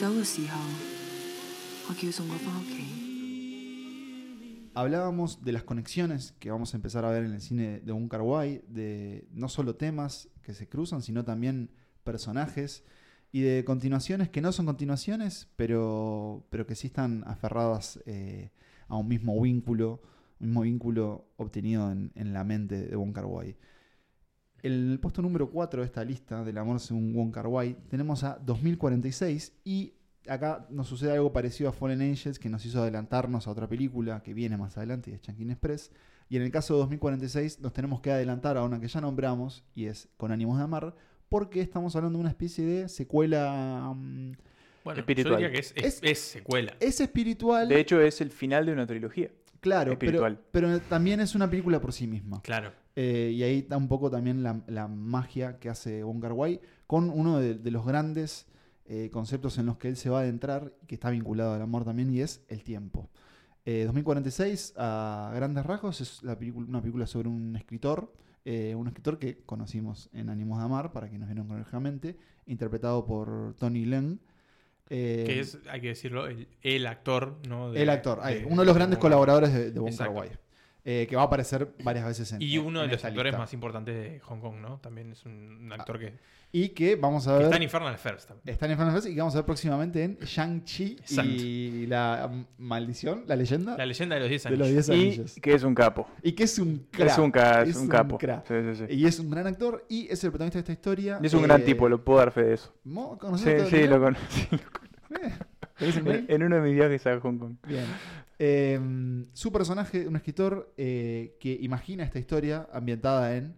[0.00, 0.58] 走嘅時候，
[1.88, 2.99] 我叫送我翻屋企。
[4.74, 8.08] Hablábamos de las conexiones que vamos a empezar a ver en el cine de Wong
[8.68, 11.70] de no solo temas que se cruzan, sino también
[12.04, 12.84] personajes
[13.32, 18.50] y de continuaciones que no son continuaciones, pero, pero que sí están aferradas eh,
[18.88, 20.02] a un mismo vínculo,
[20.40, 23.26] un mismo vínculo obtenido en, la mente de Wong Kar
[24.62, 28.38] el puesto número 4 de esta lista del amor según Wong Kar Wai tenemos a
[28.44, 29.94] 2046 y
[30.28, 34.22] acá nos sucede algo parecido a Fallen Angels que nos hizo adelantarnos a otra película
[34.22, 35.90] que viene más adelante y es Chunkin Express.
[36.28, 39.64] Y en el caso de 2046 nos tenemos que adelantar a una que ya nombramos
[39.74, 40.94] y es Con ánimos de amar
[41.28, 43.92] porque estamos hablando de una especie de secuela...
[43.96, 44.32] mm,
[44.84, 45.34] Bueno, Espiritual.
[45.34, 46.74] yo diría que es, es- Es- es secuela.
[46.80, 49.30] es espiritual, De hecho, es el final de una trilogía.
[49.60, 50.38] claro, pero, espiritual.
[50.50, 52.40] pero también es una película por sí misma.
[52.42, 52.72] Claro.
[52.96, 56.60] Eh, y ahí está un poco también la, la magia que hace Wong Kar Wai
[56.86, 58.46] con uno de, de los grandes
[58.86, 61.62] eh, conceptos en los que él se va a adentrar y que está vinculado al
[61.62, 63.08] amor también y es el tiempo.
[63.64, 68.12] Eh, 2046 a grandes rasgos es la película- una película sobre un escritor,
[68.44, 72.16] eh, un escritor que conocimos en Ánimos de Amar, para quienes vieron cronológicamente,
[72.46, 74.18] interpretado por Tony Leung.
[74.88, 77.70] eh, Que es, hay que decirlo, el, el actor, ¿no?
[77.70, 80.12] De- el actor, uno de los grandes colaboradores de, de Wong Kar Exacto.
[80.18, 80.30] Wai,
[80.84, 83.38] eh, que va a aparecer varias veces en Y en- uno de los actores lista.
[83.38, 84.78] más importantes de Hong Kong, ¿no?
[84.78, 85.32] También es un,
[85.64, 86.14] un actor que,
[86.52, 87.42] Y que vamos a que ver.
[87.44, 88.48] está en Infernal Affairs también.
[88.52, 92.44] Está en Final Fantasy y que vamos a ver próximamente en Shang-Chi y la mm,
[92.58, 94.58] maldición, la leyenda La leyenda de los 10 de años.
[94.58, 95.34] los 10 Y anillos.
[95.40, 96.08] que es un capo.
[96.22, 97.08] Y que es un crack.
[97.10, 98.18] Es un, ca- es Es un un capo.
[98.18, 98.46] crack.
[98.48, 98.94] Sí, sí, sí.
[98.94, 101.18] Y es un gran actor y es el protagonista de esta historia.
[101.22, 102.74] Y es un Eh, gran tipo, lo puedo dar fe de eso.
[102.84, 104.48] ¿mo- Sí, ¿conocés a sí, lo conocí.
[105.22, 105.32] Eh,
[105.78, 106.26] ¿tenés el mail?
[106.28, 107.56] En uno de mis viajes a Hong Kong.
[107.66, 107.84] Bien.
[108.42, 108.80] Eh,
[109.34, 113.54] su personaje, un escritor eh, que imagina esta historia ambientada en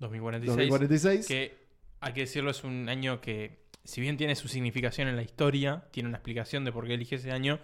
[0.00, 0.68] 2046.
[0.68, 1.26] 2046.
[1.26, 1.56] Que,
[2.00, 5.84] hay que decirlo, es un año que, si bien tiene su significación en la historia,
[5.92, 7.58] tiene una explicación de por qué elige ese año,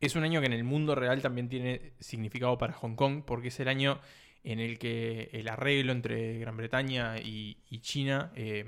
[0.00, 3.48] es un año que en el mundo real también tiene significado para Hong Kong, porque
[3.48, 4.00] es el año
[4.42, 8.64] en el que el arreglo entre Gran Bretaña y, y China eh,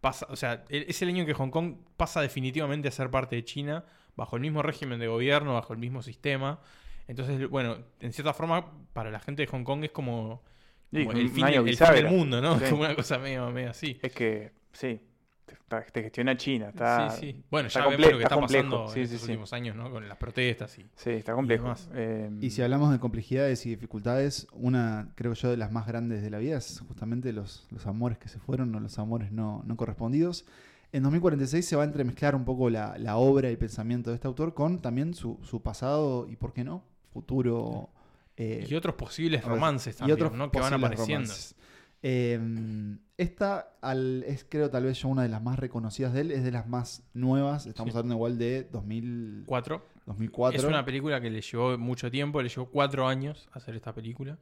[0.00, 3.10] pasa, o sea, e- es el año en que Hong Kong pasa definitivamente a ser
[3.10, 3.84] parte de China,
[4.16, 6.60] bajo el mismo régimen de gobierno, bajo el mismo sistema.
[7.08, 10.42] Entonces, bueno, en cierta forma, para la gente de Hong Kong es como,
[10.92, 12.58] Sí, como el, fin, el fin del mundo, ¿no?
[12.60, 12.64] Sí.
[12.70, 13.98] Como una cosa medio, medio así.
[14.02, 15.00] Es que, sí,
[15.46, 16.68] te, está- te gestiona China.
[16.68, 17.42] Está, sí, sí.
[17.50, 19.32] Bueno, está ya vemos lo que está está pasando Sí, en sí, estos sí.
[19.32, 19.90] últimos años, ¿no?
[19.90, 20.82] Con las protestas y...
[20.94, 21.64] Sí, está complejo.
[21.64, 21.88] demás.
[21.94, 26.22] Eh, Y si hablamos de complejidades y dificultades, una, creo yo, de las más grandes
[26.22, 29.62] de la vida es justamente los, los amores que se fueron o los amores no,
[29.66, 30.44] no correspondidos.
[30.92, 34.16] En 2046 se va a entremezclar un poco la, la obra y el pensamiento de
[34.16, 37.88] este autor con también su, su pasado y, ¿por qué no?, futuro.
[38.36, 40.50] eh, Y otros posibles romances y también, otros ¿no?
[40.50, 41.32] Que van apareciendo.
[42.04, 42.38] Eh,
[43.16, 46.42] esta al- es, creo, tal vez yo una de las más reconocidas de él, es
[46.42, 47.66] de las más nuevas.
[47.66, 47.98] Estamos Sí.
[47.98, 49.86] hablando igual de 2000, Cuatro.
[50.06, 50.58] 2004.
[50.58, 54.36] Es una película que le llevó mucho tiempo, le llevó cuatro años hacer esta película.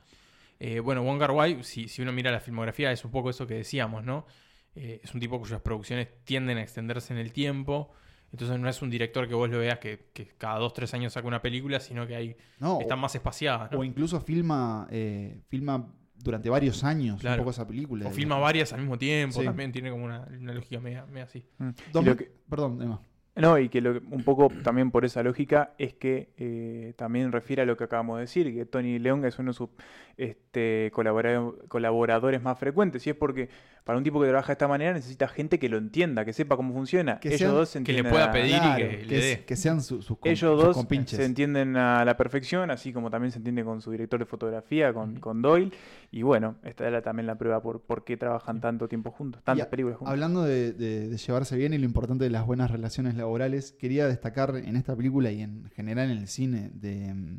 [0.58, 3.46] Eh, bueno, Wong Kar Wai, si, si uno mira la filmografía, es un poco eso
[3.46, 4.24] que decíamos, ¿no?
[4.74, 7.90] Eh, es un tipo cuyas producciones tienden a extenderse en el tiempo.
[8.32, 11.12] Entonces no es un director que vos lo veas que, que cada dos, tres años
[11.14, 13.80] saca una película, sino que hay, No, están más espaciadas, ¿no?
[13.80, 17.36] O incluso filma, eh, filma durante varios años Claro.
[17.36, 18.06] un poco esa película.
[18.06, 19.44] O filma varias al mismo tiempo, Sí.
[19.44, 21.44] también tiene como una, una lógica media, media así.
[21.58, 21.70] mm.
[22.04, 23.00] Mil- que- Perdón, Emma.
[23.40, 27.32] No, y que lo que- un poco también por esa lógica es que eh, también
[27.32, 29.68] refiere a lo que acabamos de decir, que Tony León es uno de sus
[30.16, 33.06] este, colabora- colaboradores más frecuentes.
[33.06, 33.48] Y es porque
[33.84, 36.56] para un tipo que trabaja de esta manera necesita gente que lo entienda, que sepa
[36.56, 37.18] cómo funciona.
[37.18, 39.38] Que Ellos sean- dos se que le entienden pueda a- pedir y que le es-
[39.38, 39.44] dé.
[39.46, 41.16] que sean su- sus, Ellos sus dos compinches.
[41.18, 44.92] se entienden a la perfección, así como también se entiende con su director de fotografía,
[44.92, 45.72] con, con Doyle.
[46.12, 49.66] Y bueno, esta era también la prueba por, por qué trabajan tanto tiempo juntos, tantas
[49.66, 50.12] a- películas juntos.
[50.12, 53.29] Hablando de, de- de llevarse bien y lo importante de las buenas relaciones laborales,
[53.72, 57.38] quería destacar en esta película y en general en el cine de, mm,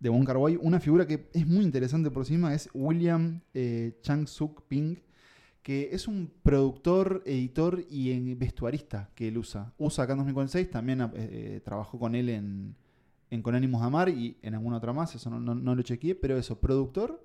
[0.00, 4.62] de Wong Kar una figura que es muy interesante por misma, es William eh, Chang-suk
[4.68, 4.96] Ping,
[5.62, 9.72] que es un productor, editor y vestuarista que él usa.
[9.78, 12.76] Usa acá en 2046, también eh, eh, trabajó con él en,
[13.30, 15.82] en Con ánimos de amar y en alguna otra más, eso no, no- no lo
[15.82, 17.20] chequeé, pero eso, productor,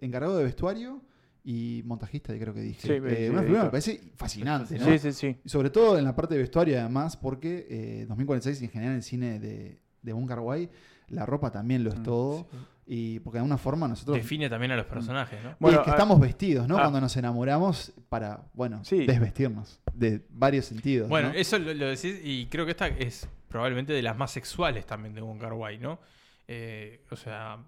[0.00, 1.02] encargado de vestuario
[1.44, 2.80] y montajista, creo que dije.
[2.80, 3.64] Sí, Eh, sí, una editor.
[3.64, 4.86] me parece fascinante, ¿no?
[4.86, 5.36] Sí, sí, sí.
[5.44, 8.94] Y sobre todo en la parte de vestuario, además, porque eh, 2046 y en general
[8.96, 10.70] el cine de, de Wong Kar Wai,
[11.08, 12.46] la ropa también lo es Mm, todo.
[12.50, 12.56] Sí.
[12.86, 14.16] Y porque de alguna forma nosotros.
[14.16, 15.50] Define también a los personajes, ¿no?
[15.50, 16.76] y Bueno, es que ah, estamos vestidos, ¿no?
[16.76, 16.82] ah.
[16.82, 19.06] Cuando nos enamoramos para, bueno, Sí.
[19.06, 19.80] desvestirnos.
[19.94, 21.08] De varios sentidos.
[21.08, 21.34] Bueno, ¿no?
[21.34, 25.14] eso lo, lo decís y creo que esta es probablemente de las más sexuales también
[25.14, 25.98] de Wong Kar Wai, ¿no?
[26.48, 27.58] Eh, o sea,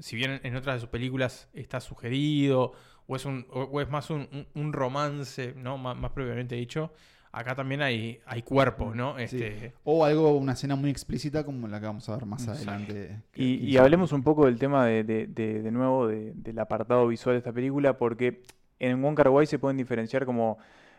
[0.00, 2.72] si bien en otras de sus películas está sugerido
[3.06, 5.78] o es, un, o, es más un, un- un romance, ¿no?
[5.78, 6.92] Más, más propiamente dicho,
[7.32, 9.14] acá también hay, hay cuerpo, ¿no?
[9.18, 9.24] Sí.
[9.24, 13.20] Este, O algo, una escena muy explícita como la que vamos a ver más adelante.
[13.34, 17.34] Y, hablemos un poco del tema de, de- de- de nuevo de- del apartado visual
[17.34, 18.42] de esta película, porque
[18.78, 20.58] en Wong Kar Wai se pueden diferenciar como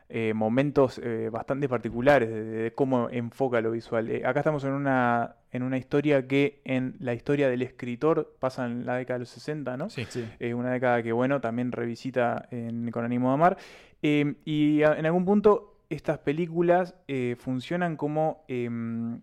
[0.10, 4.10] eh, momentos eh, bastante particulares de, de cómo enfoca lo visual.
[4.10, 8.65] Eh, acá estamos en una, en una historia que en la historia del escritor pasa
[8.65, 9.89] en la década de los 60, ¿no?
[9.89, 10.06] sí.
[10.10, 10.26] Sí.
[10.54, 13.58] Una década que, bueno, también revisita en- con ánimo de amar.
[14.02, 16.96] Y a- en algún punto estas películas
[17.38, 19.22] funcionan como em,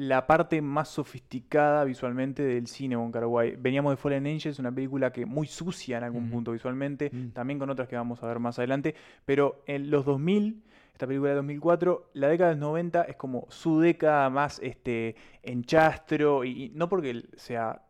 [0.00, 3.56] la parte más sofisticada visualmente del cine Kar Wai.
[3.56, 7.30] Veníamos de Fallen Angels, una película que muy sucia en algún punto visualmente, Mm.
[7.32, 8.94] también con otras que vamos a ver más adelante,
[9.26, 10.62] pero en los 2000,
[10.94, 15.16] esta película de 2004, la década de los 90 es como su década más este,
[15.42, 17.82] en chastro, y, y no porque él sea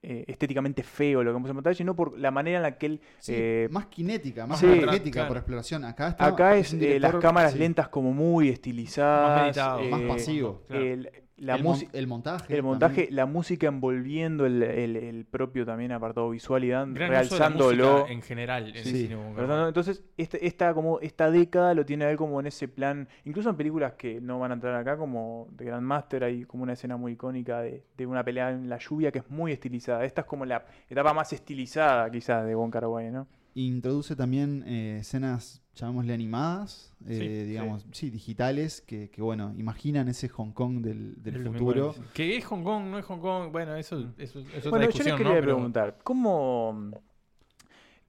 [0.00, 2.86] eh, estéticamente feo lo que vamos a mostrar, sino por la manera en la que
[2.86, 3.00] él...
[3.18, 4.66] Sí, eh, más kinética, más sí.
[5.10, 5.28] Claro.
[5.28, 5.84] por exploración.
[5.84, 9.42] Acá, está, Acá es eh, las cámaras sí, lentas como muy estilizadas.
[9.42, 9.82] meditado.
[9.82, 10.62] Más pasivo.
[10.68, 10.82] Claro.
[10.84, 12.54] el- la el, mon- el montaje.
[12.56, 13.16] El montaje, también.
[13.16, 18.06] la música envolviendo el, el- el propio también apartado visual y dan, Gran realzándolo.
[18.08, 19.02] en general en el Sí.
[19.02, 19.34] cine Kar-wai.
[19.36, 23.08] Perdón, Entonces, este- esta, como, esta década lo tiene a él como en ese plan,
[23.24, 26.72] incluso en películas que no van a entrar acá, como The Grandmaster, hay como una
[26.72, 30.04] escena muy icónica de, de una pelea en la lluvia que es muy estilizada.
[30.04, 33.26] Esta es como la etapa más estilizada quizás de Wong Kar Wai, ¿no?
[33.54, 38.10] Introduce también eh, escenas, llamémosle animadas, eh, Sí, digamos, sí.
[38.10, 41.86] digitales, que, que, bueno, imaginan ese Hong Kong del, del El futuro.
[41.86, 42.12] 2040.
[42.14, 43.52] Que es Hong Kong, no es Hong Kong.
[43.52, 46.90] Bueno, eso, eso, eso es otra Bueno, yo les quería preguntar, ¿cómo...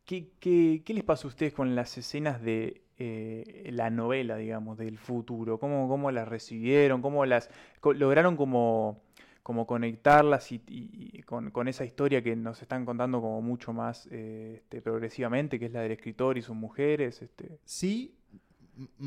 [0.06, 4.78] ¿qué, qué, qué les pasó a ustedes con las escenas de eh, la novela, digamos,
[4.80, 5.60] del futuro?
[5.60, 7.04] ¿Cómo, cómo las recibieron?
[7.04, 7.52] ¿Cómo las
[7.96, 9.04] lograron como,
[9.50, 14.58] como conectarlas y, con, con esa historia que nos están contando como mucho más eh,
[14.62, 17.24] este, progresivamente, que es la del escritor y sus mujeres?
[17.24, 17.58] Este?
[17.66, 18.14] Sí.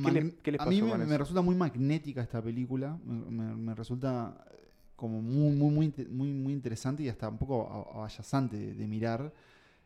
[0.03, 2.99] ¿Qué le- mag- qué les a mí pasó me, resulta muy magnética esta película.
[3.05, 7.39] Me, me- me resulta eh, como muy, muy, muy, muy, muy interesante y hasta un
[7.39, 9.33] poco avallazante de, de mirar.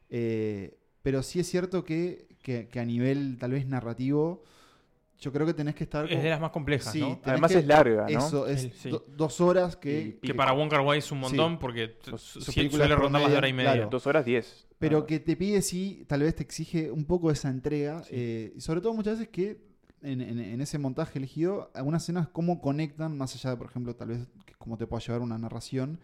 [0.09, 4.43] Eh, pero sí es cierto que, que- que a nivel tal vez narrativo,
[5.19, 6.11] yo creo que tenés que estar.
[6.13, 7.07] Es de las más complejas, Sí, ¿no?
[7.19, 8.19] tenés Además que- es larga, ¿no?
[8.19, 8.91] Eso, es El- sí.
[8.91, 10.19] do- dos horas que.
[10.23, 11.59] Que para Wong Kar Wai es un montón Sí.
[11.61, 13.73] porque su- suele rondar más de hora y media.
[13.75, 13.89] claro.
[13.91, 14.67] Dos horas diez.
[14.79, 15.07] Pero Ah.
[15.07, 18.03] que te pide, sí, tal vez te exige un poco esa entrega.
[18.03, 18.11] Sí.
[18.13, 19.65] eh, y sobre todo muchas veces que
[20.03, 23.97] en, en- en ese montaje elegido, algunas escenas cómo conectan, más allá de, por ejemplo,
[23.97, 25.99] tal vez cómo te pueda llevar una narración.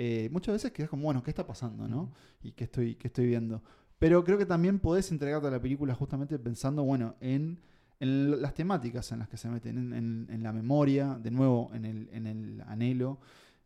[0.00, 2.12] eh, muchas veces que es como, bueno, ¿qué está pasando, no?
[2.40, 3.64] Y qué estoy, qué estoy viendo.
[3.98, 7.58] Pero creo que también podés entregarte a la película justamente pensando, bueno, en,
[8.00, 11.70] en las temáticas en las que se meten, en, en- en la memoria, de nuevo,
[11.74, 13.18] en el, en el anhelo.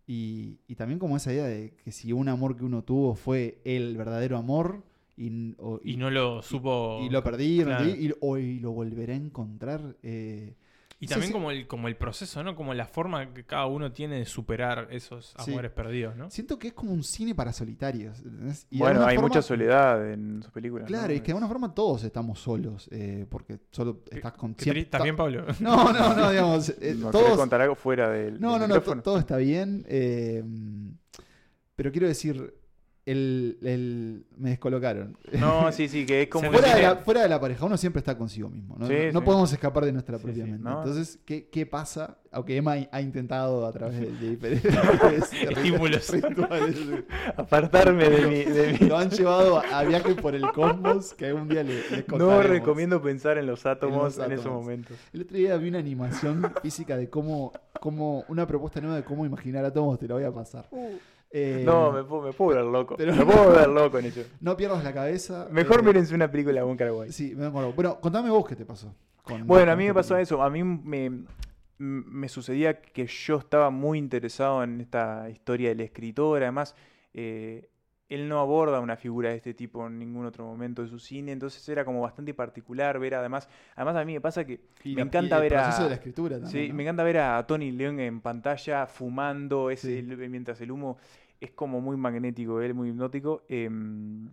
[0.06, 3.60] Y, y también como esa idea de que si un amor que uno tuvo fue
[3.64, 4.82] el verdadero amor
[5.16, 7.00] y, o- Y no lo supo.
[7.04, 7.86] y lo perdí Claro.
[7.88, 9.96] y- o- y lo volveré a encontrar.
[10.02, 10.54] eh,
[11.02, 11.32] Y también sí.
[11.32, 12.54] como el, como el proceso, ¿no?
[12.54, 15.50] Como la forma que cada uno tiene de superar esos Sí.
[15.50, 16.30] amores perdidos, ¿no?
[16.30, 18.22] siento que es como un cine para solitarios.
[18.70, 20.86] Y Bueno, hay forma- mucha soledad en sus películas.
[20.86, 21.14] Claro, ¿no?
[21.14, 24.82] y que de alguna forma todos estamos solos, eh, porque solo estás con Qué siempre-.
[24.82, 25.44] ¿Estás bien, Pablo?
[25.60, 27.36] No, no, no, digamos, eh, ¿No querés todos...
[27.36, 29.84] contar algo fuera del, No, del no, no, todo está bien.
[29.88, 30.44] eh,
[31.74, 32.54] pero quiero decir,
[33.04, 35.16] el, el- me descolocaron.
[35.32, 36.50] No, sí, sí, que es como...
[36.52, 38.76] Fuera, de la, fuera de la pareja, uno siempre está consigo mismo.
[38.78, 39.24] No, Sí, No- no sí.
[39.26, 40.64] podemos escapar de nuestra Sí, propia sí, mente.
[40.68, 40.78] no.
[40.78, 42.18] Entonces, ¿qué, qué pasa?
[42.30, 44.74] Aunque Emma ha intentado a través de, diferentes
[45.42, 46.08] Estímulos.
[46.10, 46.76] rituales,
[47.36, 48.44] Apartarme de mi...
[48.44, 51.90] de mi- lo han llevado a, a viajes por el cosmos que algún día les,
[51.90, 54.40] les No recomiendo pensar en los átomos en, átomos.
[54.40, 54.96] esos momentos.
[55.12, 59.26] El otro día vi una animación física de cómo, cómo una propuesta nueva de cómo
[59.26, 60.66] imaginar átomos, te la voy a pasar.
[61.34, 62.94] Eh, No, me puedo, me puedo ver loco.
[62.96, 64.22] pero- Me puedo ver loco en ello.
[64.40, 65.48] no pierdas la cabeza.
[65.50, 67.10] Mejor eh, mírense una película de Wai.
[67.12, 67.72] Sí, me acuerdo.
[67.72, 68.94] Bueno, contame vos qué te pasó.
[69.22, 70.42] con- Bueno, a con mí me pasó eso.
[70.42, 71.24] A mí me,
[71.78, 76.42] me sucedía que yo estaba muy interesado en esta historia del escritor.
[76.42, 76.74] Además,
[77.14, 77.68] eh,
[78.08, 81.32] él no aborda una figura de este tipo en ningún otro momento de su cine.
[81.32, 84.96] Entonces era como bastante particular ver, además, además a mí me pasa que Y me
[84.96, 86.52] la- encanta el ver a- de la escritura también.
[86.64, 86.74] Sí, ¿no?
[86.74, 89.98] me encanta ver a Tony León en pantalla fumando ese, Sí.
[89.98, 90.98] el- mientras el humo
[91.42, 93.44] es como muy magnético, él muy hipnótico.
[93.48, 94.28] em,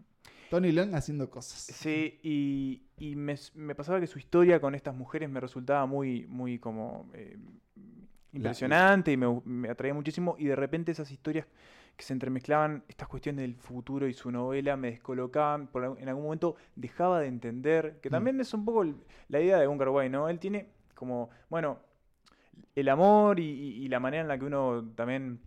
[0.50, 1.60] Tony Leung haciendo cosas.
[1.60, 3.36] sí, y, y me,
[3.76, 7.38] pasaba que su historia con estas mujeres me resultaba muy, muy como eh,
[8.34, 10.36] impresionante y me, me atraía muchísimo.
[10.38, 11.46] Y de repente esas historias
[11.96, 15.68] que se entremezclaban, estas cuestiones del futuro y su novela, me descolocaban.
[15.68, 18.12] Por, en algún momento dejaba de entender, que Mm.
[18.12, 18.86] también es un poco
[19.28, 20.30] la idea de Wong Kar Wai, ¿no?
[20.30, 21.80] Él tiene como, bueno,
[22.76, 25.40] el amor y, y- y la manera en la que uno también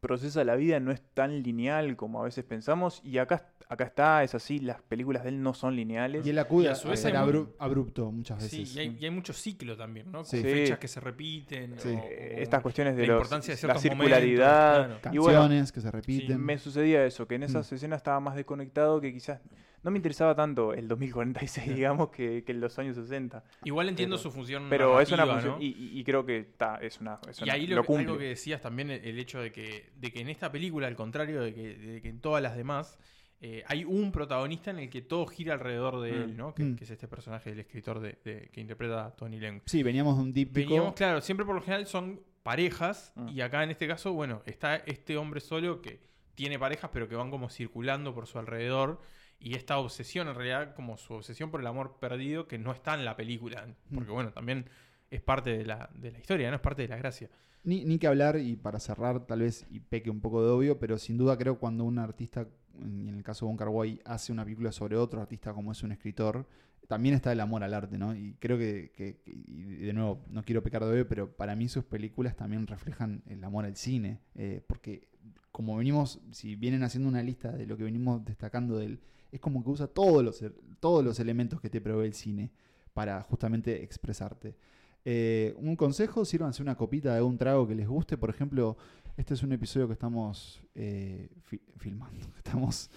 [0.00, 3.00] procesa la vida no es tan lineal como a veces pensamos.
[3.04, 6.26] Y acá, acá está, es así, las películas de él no son lineales.
[6.26, 8.76] Y él acude Y a a, su vez muy- abru- abrupto muchas Sí, veces.
[8.76, 10.18] y hay, y hay mucho ciclo también, ¿no?
[10.18, 10.42] Con Sí.
[10.42, 11.78] fechas que se repiten.
[11.78, 11.88] Sí.
[11.88, 14.72] o- Eh, o estas cuestiones de la los- importancia de la ciertos circularidad.
[14.82, 15.14] momentos, claro.
[15.14, 16.40] Y bueno, Canciones que se repiten.
[16.40, 17.44] Me sucedía eso, que en Mm.
[17.44, 19.40] esas escenas estaba más desconectado, que quizás
[19.82, 23.44] no me interesaba tanto el 2046, digamos, que, que en los años 60.
[23.64, 25.62] Igual entiendo Pero- su función Pero es una función, ¿no?
[25.62, 28.04] y, y- creo que está, es una, es Y una- ahí lo, lo, cumple.
[28.06, 30.96] algo que decías también, el, el hecho de que, de que en esta película, al
[30.96, 32.98] contrario de que, de que en todas las demás,
[33.40, 36.22] eh, hay un protagonista en el que todo gira alrededor de Mm.
[36.22, 36.54] él, ¿no?
[36.54, 36.76] Que, Mm.
[36.76, 39.60] que es este personaje del escritor de, de- que interpreta a Tony Leung.
[39.66, 40.68] Sí, veníamos de un típico.
[40.68, 43.28] Veníamos, claro, siempre por lo general son parejas Mm.
[43.28, 46.00] y acá en este caso, bueno, está este hombre solo que
[46.34, 49.00] tiene parejas pero que van como circulando por su alrededor
[49.38, 52.94] y esta obsesión en realidad como su obsesión por el amor perdido que no está
[52.94, 54.14] en la película, porque Mm.
[54.14, 54.66] bueno, también
[55.10, 57.30] es parte de la, de la historia, no es parte de la gracia.
[57.62, 60.78] Ni, ni que hablar, y para cerrar, tal vez, y peque un poco de obvio,
[60.78, 62.46] pero sin duda creo cuando un artista,
[62.78, 63.68] en el caso de Wong Kar
[64.04, 66.46] hace una película sobre otro artista como es un escritor,
[66.88, 68.16] también está el amor al arte, ¿no?
[68.16, 72.34] Y creo que, de nuevo, no quiero pecar de obvio, pero para mí sus películas
[72.34, 75.08] también reflejan el amor al cine, eh, porque
[75.52, 79.40] como venimos, si vienen haciendo una lista de lo que venimos destacando de él, es
[79.40, 80.44] como que usa todos los,
[80.80, 82.50] todos los elementos que te provee el cine
[82.92, 84.56] para justamente expresarte.
[85.04, 88.18] Eh, un consejo, sírvanse una copita de un trago que les guste.
[88.18, 88.76] Por ejemplo,
[89.16, 91.28] este es un episodio que estamos eh,
[91.76, 92.90] filmando, estamos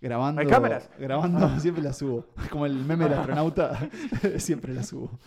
[0.00, 0.40] grabando.
[0.40, 0.90] ¿Hay cámaras?
[0.98, 1.60] Grabando, ah.
[1.60, 2.26] siempre la subo.
[2.50, 3.90] Como el meme del astronauta,
[4.38, 5.18] siempre la subo.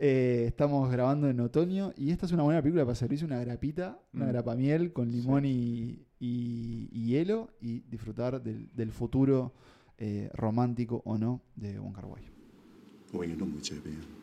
[0.00, 3.98] Eh, estamos grabando en otoño y esta es una buena película para servirse una grapita,
[4.12, 4.16] mm.
[4.16, 9.52] una grapamiel con limón y, hielo y disfrutar del, futuro
[9.96, 12.06] eh, romántico o no de Wong Kar.
[13.12, 14.17] Bueno, no muchas veces.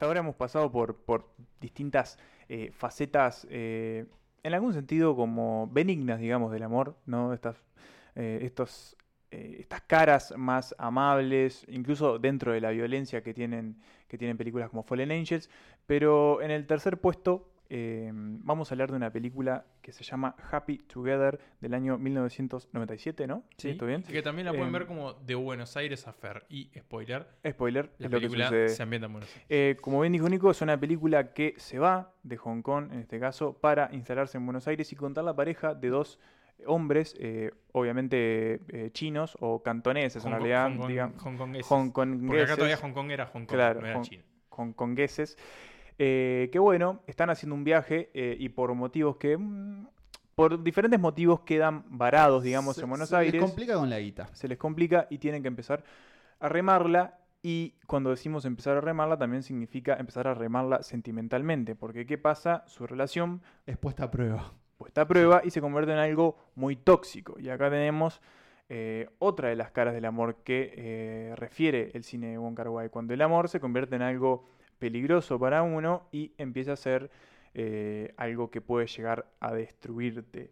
[0.00, 1.28] Hasta ahora hemos pasado por,
[1.60, 4.06] distintas eh, facetas, eh,
[4.42, 7.34] en algún sentido como benignas, digamos, del amor, ¿no?
[7.34, 7.62] Estas,
[8.14, 8.96] eh, estos,
[9.30, 13.76] estas caras más amables, incluso dentro de la violencia que tienen,
[14.08, 15.50] que tienen películas como Fallen Angels.
[15.84, 20.34] Pero en el tercer puesto eh, vamos a hablar de una película que se llama
[20.50, 23.44] Happy Together del año 1997, ¿no?
[23.56, 24.02] Sí, ¿Esto bien?
[24.02, 26.44] Que también la pueden Em, ver como de Buenos Aires a Fer.
[26.48, 29.46] Y spoiler, Spoiler, la es lo que película se ambienta en Buenos Aires.
[29.48, 32.98] Eh, como bien dijo Nico, es una película que se va de Hong Kong, en
[33.00, 36.18] este caso, para instalarse en Buenos Aires y contar la pareja de dos
[36.66, 41.70] hombres, eh, obviamente eh, chinos o cantoneses en Hong realidad, Hong Kong- digamos, hongkongueses.
[41.72, 44.24] hongkongueses, Porque acá todavía Hong Kong era Hong Kong, Claro, no era Hong- China.
[44.50, 45.38] hongkongueses,
[46.02, 49.86] eh, que bueno, están haciendo un viaje eh, y por motivos que, mm,
[50.34, 53.42] por diferentes motivos quedan varados, digamos, Se- en Buenos se les Aires.
[53.42, 54.28] complica con la guita.
[54.32, 55.84] se les complica y tienen que empezar
[56.40, 57.18] a remarla.
[57.42, 61.74] Y cuando decimos empezar a remarla, también significa empezar a remarla sentimentalmente.
[61.74, 62.64] Porque ¿qué pasa?
[62.66, 64.52] Su relación Es puesta a prueba.
[64.78, 67.38] puesta a prueba y se convierte en algo muy tóxico.
[67.38, 68.22] Y acá tenemos
[68.70, 72.68] eh, otra de las caras del amor que eh, refiere el cine de Wong Kar
[72.70, 72.88] Wai.
[72.88, 74.46] Cuando el amor se convierte en algo
[74.80, 77.08] peligroso para uno y empieza a ser
[77.54, 80.50] eh, algo que puede llegar a destruirte.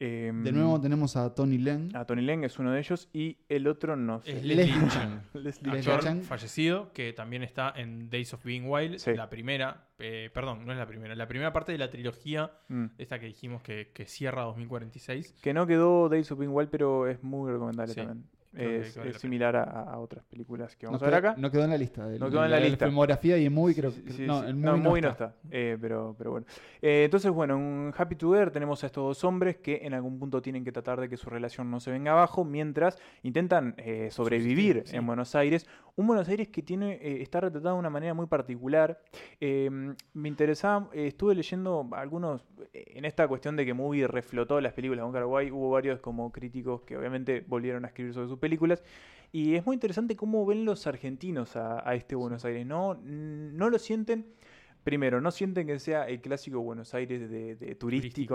[0.00, 1.94] Em, De nuevo tenemos a Tony Leung.
[1.94, 4.32] a Tony Leng es uno de ellos y el otro no sé.
[4.38, 4.88] Es Leslie.
[4.88, 5.20] Chang.
[5.34, 6.22] Leslie actor Chang.
[6.22, 9.14] fallecido, que también está en Days of Being Wild, Sí.
[9.14, 12.86] la primera, eh, perdón, no es la primera, la primera parte de la trilogía, Mm.
[12.98, 15.36] esta que dijimos que, que cierra 2046.
[15.40, 18.24] Que no quedó Days of Being Wild, pero es muy recomendable Sí, también.
[18.54, 21.14] Es, que vale es la similar a, a otras películas que No vamos a ver
[21.14, 21.34] acá.
[21.38, 22.06] no quedó en la lista.
[22.06, 22.86] No quedó en la lista.
[22.86, 24.12] filmografía y en movie creo que.
[24.12, 24.52] sí, no, sí.
[24.52, 25.24] movie no Movie no está.
[25.26, 25.36] está.
[25.50, 26.46] Eh, pero, pero bueno.
[26.80, 30.42] Eh, entonces, bueno, en Happy Together tenemos a estos dos hombres que en algún punto
[30.42, 34.82] tienen que tratar de que su relación no se venga abajo mientras intentan eh, sobrevivir
[34.86, 34.96] sí.
[34.96, 35.66] en Buenos Aires.
[35.94, 39.02] Un Buenos Aires que tiene eh, está retratado de una manera muy particular.
[39.40, 39.68] Eh,
[40.14, 44.72] me interesaba, eh, estuve leyendo algunos, eh, en esta cuestión de que Movie reflotó las
[44.72, 48.38] películas de Wong Kar-wai, hubo varios como críticos que obviamente volvieron a escribir sobre sus
[48.42, 48.82] películas.
[49.30, 52.66] Y es muy interesante cómo ven los argentinos a, a este Buenos Aires.
[52.66, 54.26] No, no lo sienten,
[54.84, 57.78] primero, no sienten que sea el clásico Buenos Aires de, de turístico,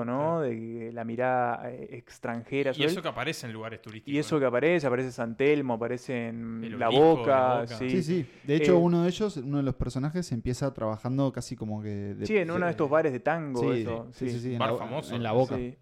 [0.01, 0.17] Turístico, ¿no?
[0.39, 0.39] claro.
[0.41, 2.71] De la mirada eh, extranjera.
[2.75, 4.11] Y eso que aparece en lugares turísticos.
[4.11, 4.39] Y eso ¿no?
[4.39, 7.67] que aparece, aparece San Telmo, aparece en la, boca, La Boca.
[7.77, 7.89] sí.
[7.91, 8.25] Sí, sí.
[8.45, 11.89] De hecho, Eh, uno de ellos, uno de los personajes, empieza trabajando casi como que.
[12.15, 13.61] de- Sí, en uno de estos bares de tango.
[13.61, 15.15] Sí, eso, sí, sí, sí, en Bar la, famoso.
[15.15, 15.55] En la boca.
[15.57, 15.77] Sí.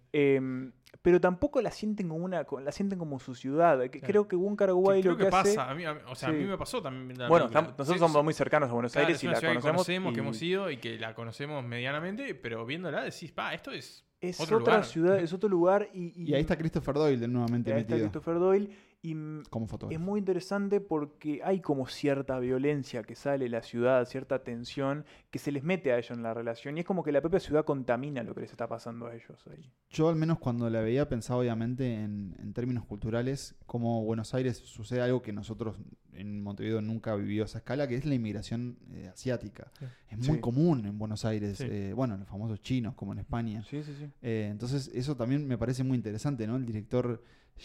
[1.02, 3.78] Pero tampoco la sienten como una, co- la sienten como su ciudad.
[3.90, 4.06] Que Claro.
[4.06, 4.36] Creo que Que
[4.72, 5.54] Wai creo lo que, que, hace.
[5.56, 5.70] pasa.
[5.70, 6.34] A mí, a o sea, Sí.
[6.34, 7.18] a mí me pasó también.
[7.18, 8.22] la Bueno, tam- nosotros Sí, somos sí.
[8.24, 9.76] muy cercanos a Buenos Claro, Aires es y la ciudad que conocemos.
[9.76, 13.70] conocemos, que y hemos ido y que la conocemos medianamente, pero viéndola decís, pa, esto
[13.72, 14.86] es Es otro otra lugar.
[14.86, 15.88] ciudad, es otro lugar.
[15.92, 18.10] Y, Y ahí está Christopher Doyle nuevamente y ahí está metido.
[18.10, 18.70] Christopher Doyle.
[19.06, 19.14] Y
[19.50, 19.94] como fotógrafo.
[20.00, 25.04] es muy interesante porque hay como cierta violencia que sale de la ciudad, cierta tensión
[25.30, 26.76] que se les mete a ellos en la relación.
[26.76, 29.46] Y es como que la propia ciudad contamina lo que les está pasando a ellos
[29.50, 29.70] ahí.
[29.90, 34.56] Yo al menos cuando la veía pensaba obviamente en, en términos culturales, como Buenos Aires
[34.58, 35.76] sucede algo que nosotros
[36.12, 39.70] en Montevideo nunca vivió a esa escala, que es la inmigración eh, asiática.
[39.78, 39.84] Sí.
[40.10, 40.40] Es muy Sí.
[40.40, 41.66] común en Buenos Aires, Sí.
[41.70, 43.62] eh, bueno, los famosos chinos como en España.
[43.68, 44.06] Sí, sí, sí.
[44.22, 46.56] Eh, entonces eso también me parece muy interesante, ¿no?
[46.56, 47.22] El director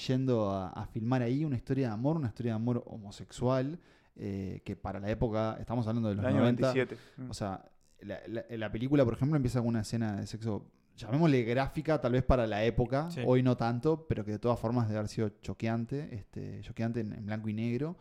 [0.08, 3.80] yendo a, a filmar ahí una historia de amor, una historia de amor homosexual,
[4.16, 6.98] eh, que para la época, estamos hablando de los El año 90, 27.
[7.18, 7.30] Mm.
[7.30, 7.66] o sea,
[8.02, 10.66] la, la- la película, por ejemplo, empieza con una escena de sexo,
[10.98, 13.22] llamémosle gráfica, tal vez para la época, Sí.
[13.26, 17.14] hoy no tanto, pero que de todas formas debe haber sido choqueante, este, choqueante en,
[17.14, 17.96] en blanco y negro.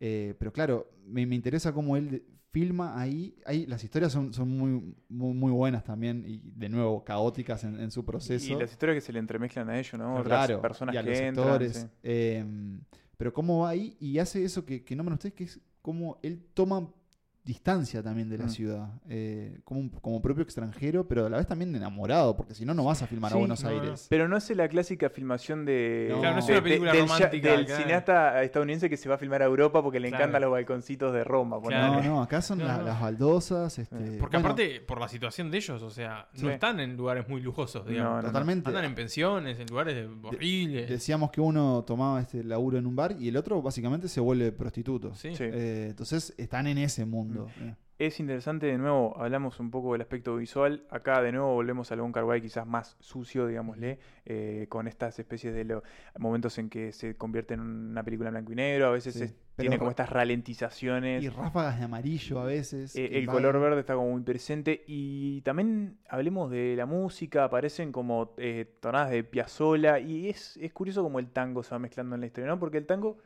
[0.00, 3.36] Eh, pero claro, me, me interesa cómo él filma ahí.
[3.44, 7.78] ahí las historias son, son muy, muy, muy buenas también y de nuevo caóticas en,
[7.78, 8.52] en su proceso.
[8.52, 10.22] Y las historias que se le entremezclan a ellos, ¿no?
[10.24, 11.46] Claro, personas y a que los entran.
[11.46, 11.72] actores.
[11.74, 11.86] sí.
[12.02, 12.44] eh,
[13.16, 16.42] pero cómo va ahí y hace eso que, que nombran ustedes, que es como él
[16.54, 16.88] toma
[17.44, 18.50] distancia también de la Mm.
[18.50, 22.64] ciudad, eh, como, un- como propio extranjero, pero a la vez también enamorado, porque si
[22.64, 23.80] no, no vas a filmar Sí, a Buenos no, no.
[23.80, 24.06] Aires.
[24.10, 26.20] Pero no es la clásica filmación de, No.
[26.20, 27.82] Claro, no es de- una de- película del, ya- romántica, del claro.
[27.82, 30.24] cineasta estadounidense que se va a filmar a Europa porque le Claro.
[30.24, 31.58] encantan los balconcitos de Roma.
[31.70, 33.78] No, no, acá son la- las baldosas.
[33.78, 36.44] Este, Porque bueno, aparte, por la situación de ellos, o sea, Sí.
[36.44, 38.10] no están en lugares muy lujosos, digamos.
[38.16, 38.28] no, no.
[38.28, 38.68] totalmente.
[38.68, 40.88] Andan en pensiones, en lugares horribles.
[40.88, 44.52] Decíamos que uno tomaba este laburo en un bar y el otro básicamente se vuelve
[44.52, 45.14] prostituto.
[45.14, 45.34] Sí.
[45.34, 45.44] Sí.
[45.44, 47.39] Eh, entonces están en ese mundo.
[47.60, 47.74] Eh.
[47.98, 50.86] Es interesante, de nuevo, hablamos un poco del aspecto visual.
[50.88, 55.18] Acá, de nuevo, volvemos al Bon Kar Wai quizás más sucio, digámosle, eh, con estas
[55.18, 55.82] especies de lo-
[56.18, 58.86] momentos en que se convierte en una película en blanco y negro.
[58.86, 61.22] A veces Sí, es- pero tiene como estas ralentizaciones.
[61.22, 62.96] Y ráfagas de amarillo a veces.
[62.96, 64.82] Eh, el color verde está como muy presente.
[64.86, 69.98] Y también hablemos de la música, aparecen como eh, tonadas de Piazzolla.
[69.98, 72.58] Y es, es curioso como el tango se va mezclando en la historia, ¿no?
[72.58, 73.18] Porque el tango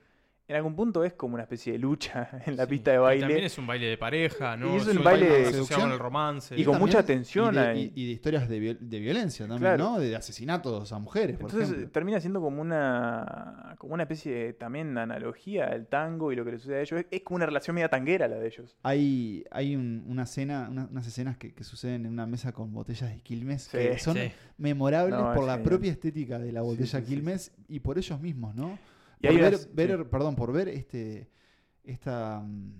[0.47, 2.71] en algún punto es como una especie de lucha en la Sí.
[2.71, 3.21] pista de Y baile.
[3.23, 4.75] también es un baile de pareja, ¿no?
[4.75, 5.81] Y es un un baile asociado seducción.
[5.81, 6.55] con el romance.
[6.61, 7.93] Y con mucha tensión y de, ahí.
[7.95, 9.85] y- y de historias de, viol- de violencia también, Claro.
[9.93, 9.99] ¿no?
[9.99, 11.91] De asesinatos a mujeres, por Entonces ejemplo.
[11.93, 16.53] termina siendo como una como una especie de también analogía al tango y lo que
[16.53, 17.01] le sucede a ellos.
[17.01, 18.77] Es, es como una relación media tanguera la de ellos.
[18.83, 22.73] Hay, hay un- una escena, una- unas escenas que, que suceden en una mesa con
[22.73, 24.31] botellas de Quilmes Sí, que son sí.
[24.59, 28.21] memorables No, por la propia estética de la botella sí, sí, Quilmes y por ellos
[28.21, 28.79] mismos, ¿no?
[29.33, 30.09] Y Por ver, ver- sí.
[30.11, 31.31] perdón, por ver este
[31.83, 32.73] esta mm,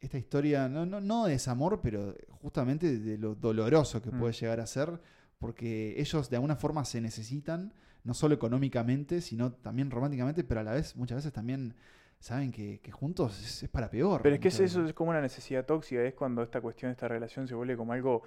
[0.00, 4.18] esta historia, no, no, no de desamor, pero justamente de lo doloroso que Mm.
[4.18, 5.00] puede llegar a ser,
[5.38, 7.72] porque ellos de alguna forma se necesitan,
[8.04, 11.74] no solo económicamente, sino también románticamente, pero a la vez, muchas veces también
[12.20, 14.22] saben que, que juntos es, es para peor.
[14.22, 17.46] Pero es que eso es como una necesidad tóxica, es cuando esta cuestión, esta relación
[17.48, 18.22] se vuelve como algo,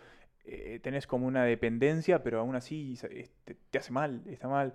[0.45, 2.97] eh, tenés como una dependencia, pero aún así
[3.45, 4.73] te, te hace mal, está mal.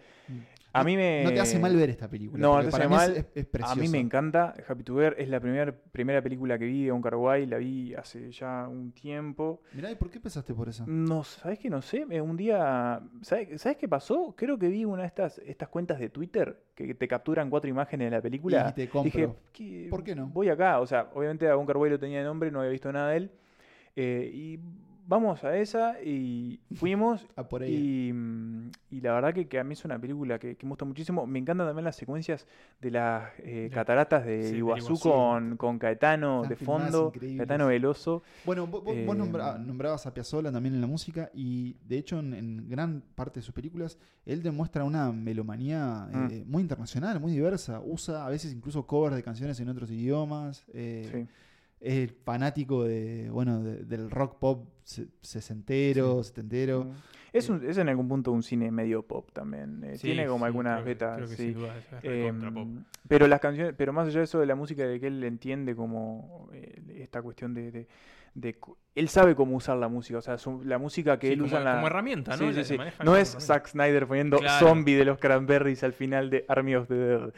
[0.72, 1.24] A mí me...
[1.24, 2.38] No te hace mal ver esta película.
[2.40, 3.10] No, te hace mal.
[3.12, 6.58] es, es- es A mí me encanta Happy to Ver, es la primer, primera película
[6.58, 9.62] que vi de Un Wai, la vi hace ya un tiempo.
[9.72, 10.84] Mirá, ¿y por qué pensaste por eso?
[10.86, 11.70] No, ¿sabes qué?
[11.70, 12.04] No sé.
[12.10, 13.00] eh, Un día.
[13.22, 14.34] ¿Sabes, ¿sabes qué pasó?
[14.36, 18.10] Creo que vi una de estas, estas cuentas de Twitter que te capturan cuatro imágenes
[18.10, 18.68] de la película.
[18.68, 19.04] Y te compro.
[19.20, 20.26] Dije, ¿qué- ¿Por qué no?
[20.28, 20.80] Voy acá.
[20.80, 23.16] O sea, obviamente a un Carboy lo tenía de nombre, no había visto nada de
[23.16, 23.30] él.
[23.94, 24.60] Eh, y
[25.06, 27.26] vamos a esa y fuimos.
[27.36, 27.62] Ah, por.
[27.64, 30.70] Y, mm, y la verdad que, que a mí es una película que, que me
[30.70, 31.26] gusta muchísimo.
[31.26, 32.46] Me encantan también las secuencias
[32.80, 35.10] de las eh, cataratas de Sí, Iguazú, Iguazú.
[35.10, 37.12] con, con Caetano de fondo.
[37.12, 38.22] Caetano Veloso.
[38.44, 41.98] Bueno, vos, vos- vos Eh, nombra- nombrabas a Piazzolla también en la música y de
[41.98, 46.28] hecho en, en gran parte de sus películas él demuestra una melomanía Mm.
[46.30, 47.80] eh, muy internacional, muy diversa.
[47.84, 50.64] Usa a veces incluso covers de canciones en otros idiomas.
[50.72, 51.26] eh, Sí.
[51.80, 56.84] Es fanático de, bueno, de- del rock pop se- sesentero, setentero.
[56.84, 56.90] Mm.
[57.32, 59.84] Es, un- es en algún punto un cine medio pop también.
[59.84, 61.16] eh, Sí, tiene como sí, algunas vetas.
[61.16, 61.42] creo que sí.
[61.44, 62.68] sin duda es- es recontra pop.
[63.06, 65.76] pero las canciones, pero más allá de eso de la música, de que él entiende
[65.76, 67.88] como eh, esta cuestión de, de-
[68.34, 71.32] de cu- él sabe cómo usar la música, o sea, su- la música que Sí,
[71.34, 72.38] él como, usa en la como herramienta, ¿no?
[72.38, 72.78] Sí, sí, sí.
[72.78, 73.36] No como es.
[73.38, 74.66] Zack Snyder poniendo Claro.
[74.66, 77.32] zombie de los Cranberries al final de Army of the Dead.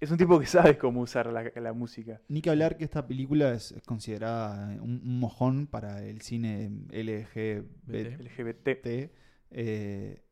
[0.00, 2.20] Eh, es un tipo que sabe cómo usar la, la música.
[2.28, 6.70] Ni que hablar que esta película es, es considerada un, un mojón para el cine
[6.90, 8.20] LGBT.
[8.20, 9.10] LGBT.
[9.50, 10.22] eh,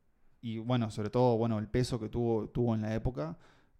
[0.43, 3.37] y bueno, sobre todo bueno, el peso que tuvo, tuvo en la época.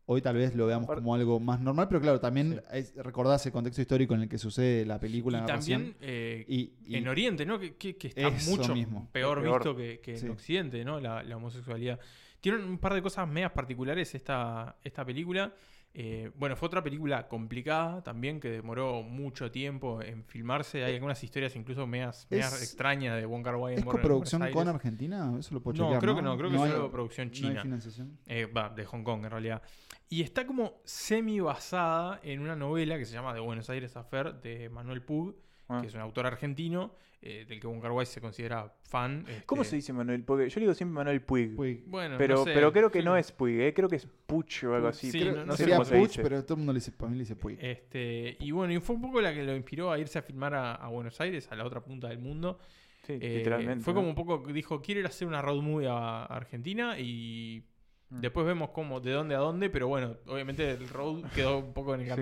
[0.09, 3.53] Hoy tal vez lo veamos como algo más normal, pero claro, también es, recordás el
[3.53, 7.09] contexto histórico en el que sucede la película, Y la también eh, Y, y- en
[7.09, 7.59] Oriente, ¿no?
[7.59, 9.09] Que, que- que está mucho mismo.
[9.13, 9.59] peor, Peor.
[9.59, 10.27] visto que, que Sí.
[10.27, 11.01] en Occidente, ¿no?
[11.01, 11.99] La, la homosexualidad.
[12.41, 15.53] Tiene un par de cosas medias particulares esta, esta película.
[15.99, 20.85] Eh, bueno, fue otra película complicada también, que demoró mucho tiempo en filmarse.
[20.85, 24.69] Hay algunas historias incluso medias, medias Es- extrañas de Wong Kar Wai ¿Es coproducción con
[24.69, 25.35] Argentina?
[25.39, 27.49] Eso lo puedo No, chequear, creo que no, creo que es solo producción No china.
[27.53, 28.19] hay financiación.
[28.27, 29.63] Eh, va, de Hong Kong en realidad.
[30.11, 34.35] Y está como semi basada en una novela que se llama The Buenos Aires Affair
[34.43, 35.35] de Manuel Pug,
[35.69, 35.81] Ah.
[35.81, 39.27] que es un autor argentino eh, del que Wai se considera fan.
[39.47, 40.23] ¿Cómo este, se dice Manuel?
[40.23, 41.57] Porque yo le digo siempre Manuel Puig.
[41.57, 41.83] Puig.
[41.87, 42.53] Bueno, pero, no sé.
[42.55, 43.05] pero creo que Sí.
[43.05, 43.75] no es Puig, ¿eh?
[43.75, 45.11] creo que es Puch o algo así.
[45.11, 46.23] Sí, Creo- no- sé sé Sería se Puch, dice.
[46.23, 47.59] pero todo el mundo le dice, para mí le dice Puig.
[47.61, 50.55] Este, y bueno, y fue un poco la que lo inspiró a irse a filmar
[50.55, 52.61] a, a Buenos Aires, a la otra punta del mundo.
[53.07, 53.83] Sí, Eh, literalmente.
[53.85, 54.01] Fue ¿no?
[54.01, 57.65] como un poco, dijo, quiero ir a hacer una road movie a Argentina y
[58.11, 58.21] Mm.
[58.21, 61.93] después vemos cómo, de dónde a dónde, pero bueno, obviamente el road quedó un poco
[61.95, 62.13] en el Sí.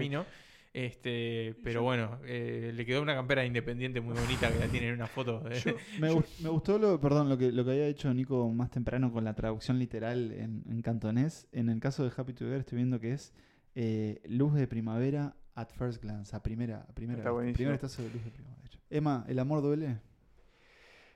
[0.75, 4.95] Este, pero bueno, eh, le quedó una campera independiente muy bonita que la tiene en
[4.95, 5.39] una foto.
[5.39, 8.49] de- Yo- me, gu- me gustó lo, perdón, lo que, lo que había hecho Nico
[8.53, 11.47] más temprano con la traducción literal en, en cantonés.
[11.53, 13.33] En el caso de Happy Together estoy viendo que es
[13.77, 17.33] eh, luz de primavera at first glance, a primera, a primera Está vista.
[17.33, 17.57] buenísimo.
[17.57, 18.61] Primer estazo de luz de primavera.
[18.91, 19.99] Emma, ¿el amor duele?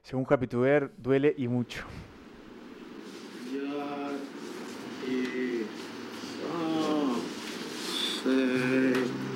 [0.02, 1.84] Según Happy to Ver, duele y mucho.
[8.24, 9.27] En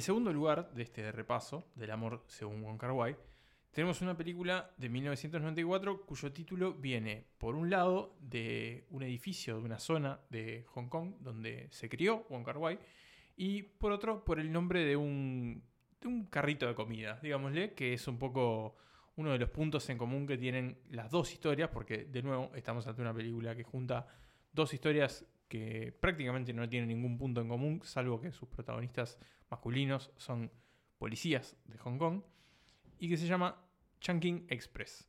[0.00, 3.14] el segundo lugar de este repaso del amor según Wong Kar Wai,
[3.70, 9.62] tenemos una película de 1994 cuyo título viene, por un lado, de un edificio de
[9.62, 12.78] una zona de Hong Kong donde se crió Wong Kar Wai,
[13.36, 15.62] y por otro, por el nombre de un,
[16.00, 18.76] de un carrito de comida, digámosle, que es un poco
[19.16, 22.86] uno de los puntos en común que tienen las dos historias, porque de nuevo estamos
[22.86, 24.06] ante una película que junta
[24.50, 29.18] dos historias que prácticamente no tienen ningún punto en común, salvo que sus protagonistas
[29.50, 30.48] masculinos son
[30.96, 32.22] policías de Hong Kong,
[33.00, 33.60] y que se llama
[34.00, 35.08] Chungking Express.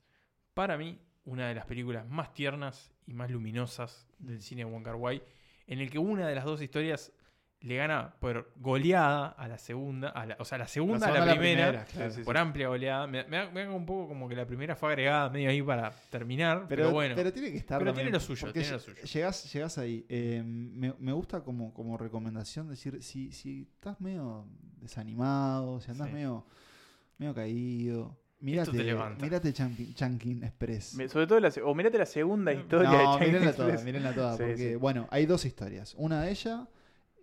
[0.55, 4.95] Para mí, una de las películas más tiernas y más luminosas del cine Wong Kar
[4.95, 5.21] Wai,
[5.67, 7.13] en el que una de las dos historias
[7.61, 11.31] le gana por goleada a la segunda, a la- o sea, la segunda, a la
[11.33, 12.11] primera, claro.
[12.11, 12.23] sí, sí.
[12.23, 13.05] por amplia goleada.
[13.05, 16.65] Me, me da un poco como que la primera fue agregada medio ahí para terminar,
[16.67, 17.13] pero, Pero, bueno.
[17.15, 19.03] pero tiene que estar Pero también, tiene lo suyo, porque tiene lo suyo.
[19.03, 20.05] Llegás, llegás ahí.
[20.09, 24.47] Eh, me, me gusta como, como recomendación decir, si, si estás medio
[24.95, 26.13] desanimado, si andás Sí.
[26.13, 26.45] medio,
[27.17, 29.23] medio caído, te mírate, levanta.
[29.23, 30.95] mírate Chunkin, Chunkin Express.
[30.95, 33.85] Me- Sobre todo, la, o mirate la segunda historia de No, mírenla toda, Express.
[33.85, 34.75] mírenla toda, Sí, porque sí.
[34.75, 35.93] bueno, hay dos historias.
[35.97, 36.61] Una de ellas,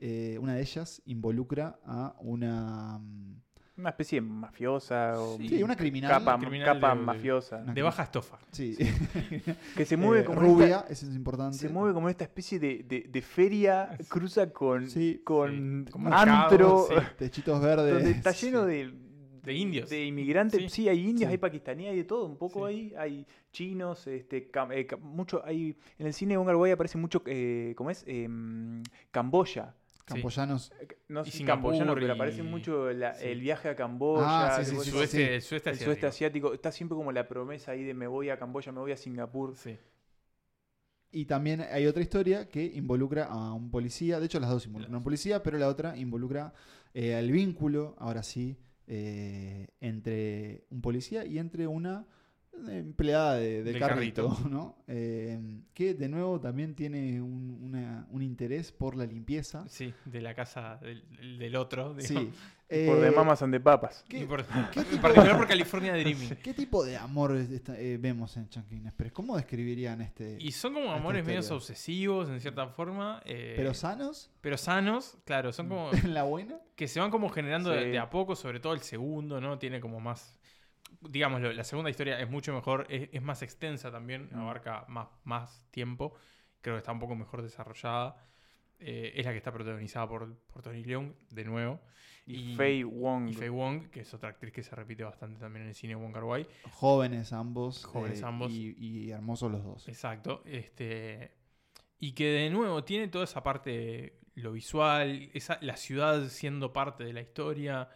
[0.01, 3.41] eh, una de ellas involucra a una mm,
[3.79, 7.59] Una especie de mafiosa o Sí, una criminal, capa, criminal capa de- mafiosa.
[7.59, 8.39] Una de baja estofa.
[8.51, 8.77] sí,
[9.77, 11.57] Que se mueve Eh, como rubia, esta- eso es importante.
[11.59, 16.89] se mueve como esta especie de, de- de feria, cruza con, Sí, con como antro.
[17.19, 17.95] Techitos verdes.
[17.95, 18.71] donde está lleno sí.
[18.73, 19.09] de,
[19.45, 19.89] De indios.
[19.89, 20.69] De inmigrantes, Sí.
[20.69, 21.33] sí, hay indios, Sí.
[21.33, 22.75] hay pakistaníes, hay de todo, un poco Sí.
[22.75, 27.73] ahí, hay chinos, este, cam- eh, mucho, hay, en el cine Kar-wai aparece mucho, eh,
[27.77, 28.03] ¿cómo es?
[28.09, 28.83] Em,
[29.13, 29.75] Camboya.
[30.09, 30.73] Campoyanos.
[30.81, 33.27] Eh, No Y sé camboyano, pero aparece mucho la- sí.
[33.29, 35.85] el viaje a Camboya, Ah, sí, sí, algo el sudeste, el el asiático.
[35.85, 36.53] sudeste asiático.
[36.55, 39.57] Está siempre como la promesa ahí de me voy a Camboya, me voy a Singapur.
[39.57, 39.77] Sí.
[41.11, 44.21] Y también hay otra historia que involucra a un policía.
[44.21, 46.53] De hecho, las dos involucran a un policía, pero la otra involucra
[46.93, 52.07] eh, al vínculo, ahora sí, eh, entre un policía y entre una
[52.69, 54.49] empleada de- del Del carrito, carrito.
[54.49, 54.77] ¿no?
[54.87, 55.39] Eh,
[55.75, 59.69] que de nuevo también tiene un, una- un interés por la limpieza.
[59.69, 61.95] Sí, de la casa del, del otro.
[62.01, 62.09] Sí.
[62.15, 62.35] digamos.
[62.69, 64.05] Por de Eh, mamas and de papas.
[64.11, 66.37] ¿qué- por- qué en tipo- particular por California Dreaming.
[66.43, 69.11] ¿Qué tipo de amor eh, vemos en Chunking Express?
[69.13, 70.37] ¿Cómo describirían este?
[70.39, 73.23] Y son como amores medios obsesivos en cierta forma.
[73.25, 74.31] eh, ¿Pero sanos?
[74.43, 76.57] pero sanos, claro, son como ¿En la buena?
[76.77, 77.89] que se van como generando de, Sí.
[77.93, 79.59] de a poco, sobre todo el segundo, ¿no?
[79.59, 80.38] Tiene como más.
[81.01, 84.39] Digamos, la segunda historia es mucho mejor, es, es más extensa también, Mm.
[84.41, 86.15] abarca más, más tiempo.
[86.61, 88.17] Creo que está un poco mejor desarrollada.
[88.81, 91.81] Eh, es la que está protagonizada por, por Tony Leung, de nuevo.
[92.27, 93.29] Y, Faye Wong.
[93.31, 95.95] Y Faye Wong, que es otra actriz que se repite bastante también en el cine
[95.95, 96.47] Wong Kar Wai.
[96.73, 97.85] Jóvenes ambos.
[97.85, 98.53] Jóvenes eh, ambos.
[98.53, 99.89] Y, y hermosos los dos.
[99.89, 100.43] Exacto.
[100.45, 101.33] Este,
[101.99, 107.03] y que de nuevo tiene toda esa parte, lo visual, esa, la ciudad siendo parte
[107.05, 107.89] de la historia.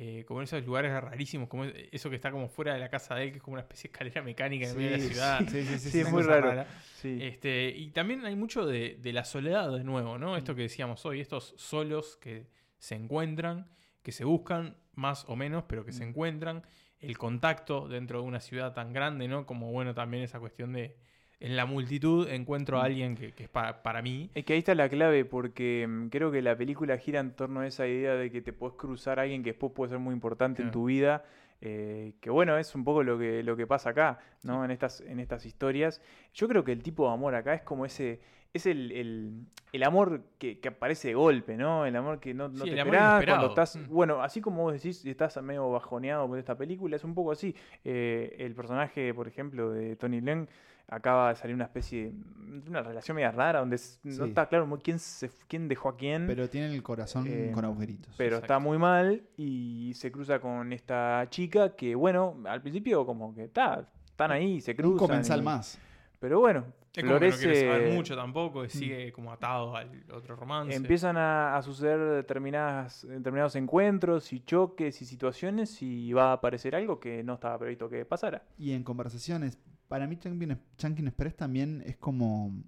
[0.00, 3.16] Eh, como en esos lugares rarísimos, como eso que está como fuera de la casa
[3.16, 5.08] de él, que es como una especie de escalera mecánica en medio de la Sí,
[5.10, 5.40] ciudad.
[5.48, 6.64] sí, sí, sí, Sí, sí, es muy raro.
[6.94, 7.18] Sí.
[7.20, 10.36] Este, y también hay mucho de, de la soledad de nuevo, ¿no?
[10.36, 12.46] Esto que decíamos hoy, estos solos que
[12.78, 13.68] se encuentran,
[14.02, 16.62] que se buscan, más o menos, pero que se encuentran,
[17.00, 19.46] el contacto dentro de una ciudad tan grande, ¿no?
[19.46, 20.96] Como bueno, también esa cuestión de
[21.40, 24.28] en la multitud encuentro a alguien que, que es para, para mí.
[24.34, 27.60] Es que ahí está la clave, porque mm, creo que la película gira en torno
[27.60, 30.14] a esa idea de que te puedes cruzar a alguien que después puede ser muy
[30.14, 31.24] importante en tu vida.
[31.60, 34.64] eh, que bueno, es un poco lo que, lo que pasa acá, ¿no?
[34.64, 36.00] En estas, en estas historias.
[36.34, 38.20] Yo creo que el tipo de amor acá es como ese.
[38.52, 41.84] Es el, el- el amor que, que aparece de golpe, ¿no?
[41.84, 43.76] El amor que no, no Sí, te esperás cuando estás.
[43.76, 43.88] Mm.
[43.92, 47.54] Bueno, así como vos decís, estás medio bajoneado por esta película, es un poco así.
[47.84, 50.48] Eh, el personaje, por ejemplo, de Tony Leng
[50.88, 54.78] acaba de salir una especie de una relación media rara donde no está claro muy
[54.78, 58.14] quién se quién dejó a quién Pero tienen el corazón Eh, con agujeritos.
[58.16, 58.44] pero Exacto.
[58.54, 63.44] está muy mal y se cruza con esta chica que bueno al principio como que
[63.44, 65.78] está están ahí se cruzan Un comensal y- más.
[66.18, 66.64] pero bueno
[66.96, 70.74] Es como que no quiere saber mucho tampoco, que sigue como atado al otro romance.
[70.74, 76.74] empiezan a, a suceder determinadas, determinados encuentros y choques y situaciones y va a aparecer
[76.74, 79.58] algo que no estaba previsto que pasara Y en conversaciones,
[79.88, 82.62] para mí Chunkin, Express también es como,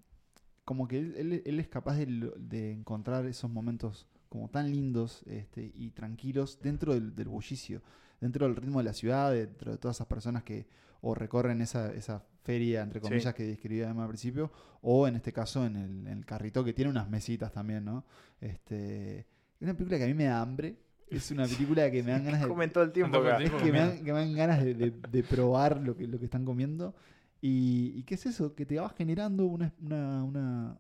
[0.65, 2.07] como que él, él- él es capaz de,
[2.39, 7.83] de encontrar esos momentos como tan lindos este, y tranquilos dentro del, del bullicio,
[8.21, 10.67] dentro del ritmo de la ciudad, dentro de todas esas personas que
[11.03, 13.09] o recorren esa, esa feria, entre Sí.
[13.09, 14.53] comillas, que describía Emma al principio,
[14.83, 18.05] o en este caso en el, en el carrito que tiene unas mesitas también, ¿no?
[18.41, 19.27] Este, es
[19.63, 20.77] una película que a mí me da hambre.
[21.11, 23.39] Es una película que me dan ganas de, comen todo el tiempo todo el acá.
[23.39, 23.57] tiempo.
[23.59, 26.19] es que me dan, que me dan ganas de, de- de probar lo que, lo
[26.19, 26.95] que están comiendo.
[27.43, 28.55] Y, y qué es eso?
[28.55, 30.79] Que te va generando una, una, una,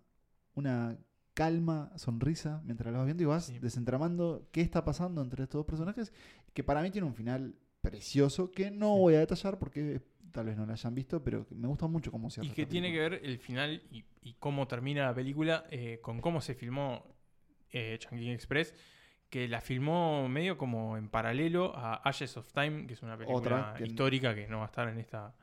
[0.54, 0.98] una
[1.34, 3.58] calma, sonrisa mientras lo vas viendo y vas Sí.
[3.58, 6.12] desentramando qué está pasando entre estos dos personajes.
[6.54, 10.02] Que para mí tiene un final precioso que no voy a detallar porque
[10.32, 12.66] tal vez no lo hayan visto, pero que me gusta mucho cómo se Y que
[12.66, 16.54] tiene que ver el final y, y cómo termina la película eh, con cómo se
[16.54, 17.04] filmó
[17.72, 18.74] eh, Chungking Express,
[19.30, 23.38] que la filmó medio como en paralelo a Ashes of Time, que es una película
[23.38, 25.34] Otra que- histórica que no va a estar en esta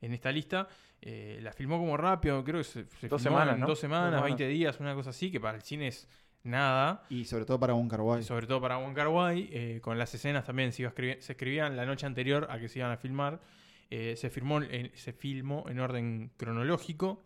[0.00, 0.68] en esta lista.
[1.00, 3.66] Eh, la filmó como rápido, creo que se, se Dos filmó semanas, en ¿no?
[3.66, 6.06] dos semanas, Dos 20 días, una cosa así, que para el cine es
[6.42, 7.02] nada.
[7.08, 8.22] Y sobre todo para un Kar-wai.
[8.22, 11.20] Sobre todo para Wong Kar Wai, eh, con las escenas también se, iba a escribir-
[11.20, 13.40] se escribían la noche anterior a que se iban a filmar.
[13.90, 14.60] Eh, se, firmó
[14.94, 17.22] se filmó en orden cronológico.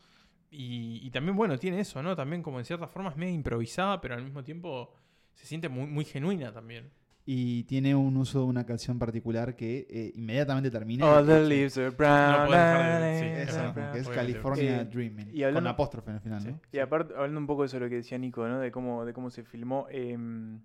[0.51, 2.15] Y, y también, bueno, tiene eso, ¿no?
[2.17, 4.93] También como en cierta forma es medio improvisada, pero al mismo tiempo
[5.39, 6.91] se siente muy, muy genuina también.
[7.31, 11.05] Y tiene un uso de una canción particular que eh, inmediatamente termina.
[11.07, 12.51] All the leaves are brown.
[12.51, 14.09] No de- sí, Esa, Brown, como que es.
[14.09, 15.29] California Eh, Dreaming.
[15.35, 16.49] y hablando- con apóstrofe en el final, Sí.
[16.49, 16.61] ¿no?
[16.73, 18.59] Y aparte, hablando un poco de eso, lo que decía Nico, ¿no?
[18.59, 19.87] De cómo, de cómo se filmó.
[19.91, 20.61] em,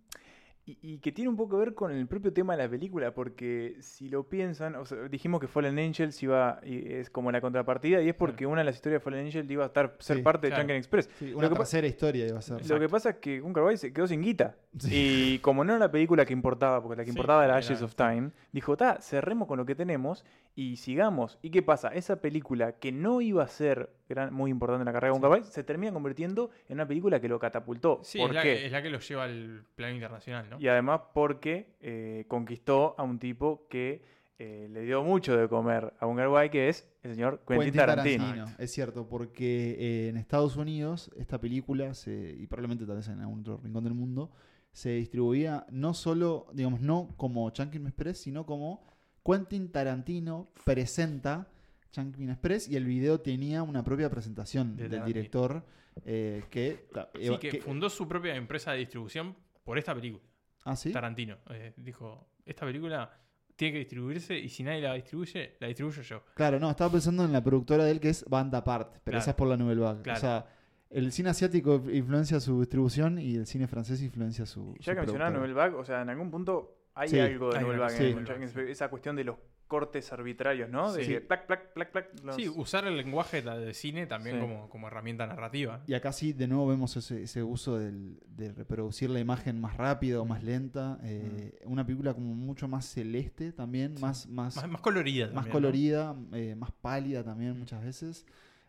[0.66, 3.14] y, y que tiene un poco que ver con el propio tema de la película,
[3.14, 7.42] porque si lo piensan, o sea, dijimos que Fallen Angels iba, y es como la
[7.42, 10.18] contrapartida, y es porque una de las historias de Fallen Angels iba a estar, ser
[10.18, 10.56] Sí, parte de.
[10.56, 11.10] Chunkin Express.
[11.20, 12.66] Sí, una tercera historia iba a ser.
[12.66, 14.56] Lo que pasa es que Gunnar Wai se quedó sin guita.
[14.78, 14.90] Sí.
[15.36, 17.82] Y como no era la película que importaba, porque la que importaba era era- Ashes
[17.82, 20.24] of Time, dijo, ta, cerremos con lo que tenemos
[20.56, 21.38] y sigamos.
[21.42, 21.90] ¿Y qué pasa?
[21.90, 25.32] Esa película que no iba a ser gran- muy importante en la carrera de Gunnar
[25.32, 28.00] Wai, se termina convirtiendo en una película que lo catapultó.
[28.04, 28.66] Sí, ¿Por es la, qué?
[28.66, 30.60] es la que los lleva al plano internacional, ¿no?
[30.60, 34.02] Y además porque eh, conquistó a un tipo que
[34.40, 37.80] eh, le dio mucho de comer a Gunnar Wai, que es el señor Quentin, Quentin
[37.80, 38.24] Tarantino.
[38.26, 43.08] Tarantino, es cierto, porque eh, en Estados Unidos esta película, se, y probablemente tal vez
[43.08, 44.32] en algún otro rincón del mundo,
[44.72, 48.84] se distribuía no solo, digamos, no como Chunkin Express, sino como
[49.24, 51.48] Quentin Tarantino presenta
[51.94, 55.64] Chunkin Express y el video tenía una propia presentación De del director
[56.04, 60.24] eh, que, claro, Sí, que, que- fundó su propia empresa de distribución por esta película.
[60.66, 60.92] ¿Ah, sí?
[60.92, 61.38] Tarantino.
[61.52, 63.10] Eh, dijo, esta película
[63.56, 66.24] tiene que distribuirse y si nadie la distribuye, la distribuyo yo.
[66.34, 69.18] Claro, no, estaba pensando en la productora de él que es Banda Apart, pero Claro.
[69.20, 70.02] esa es por la Nouvelle Vague.
[70.02, 70.18] Claro.
[70.18, 70.46] O sea,
[70.90, 74.74] el cine asiático influencia su distribución y el cine francés influencia su.
[74.80, 75.30] Ya su que mencionaba.
[75.32, 77.20] Nouvelle Vague, o sea, en algún punto hay Sí.
[77.20, 78.10] algo de Hay Nouvelle Vague
[78.44, 78.70] Express.
[78.70, 79.36] Esa cuestión de los
[79.68, 80.92] cortes arbitrarios, ¿no?
[80.94, 81.12] De Sí.
[81.14, 82.08] que plac, plac, plac, plac.
[82.24, 84.42] los- Sí, usar el lenguaje de, cine también Sí.
[84.42, 85.82] como, como herramienta narrativa.
[85.88, 89.78] Y acá sí, de nuevo vemos ese, ese uso del- de reproducir la imagen más
[89.78, 91.00] rápido o más lenta.
[91.04, 95.50] eh, Una película como mucho más celeste también, más, más, Más, más colorida más también,
[95.50, 95.54] ¿no?
[95.54, 98.26] colorida, eh, más pálida también muchas veces.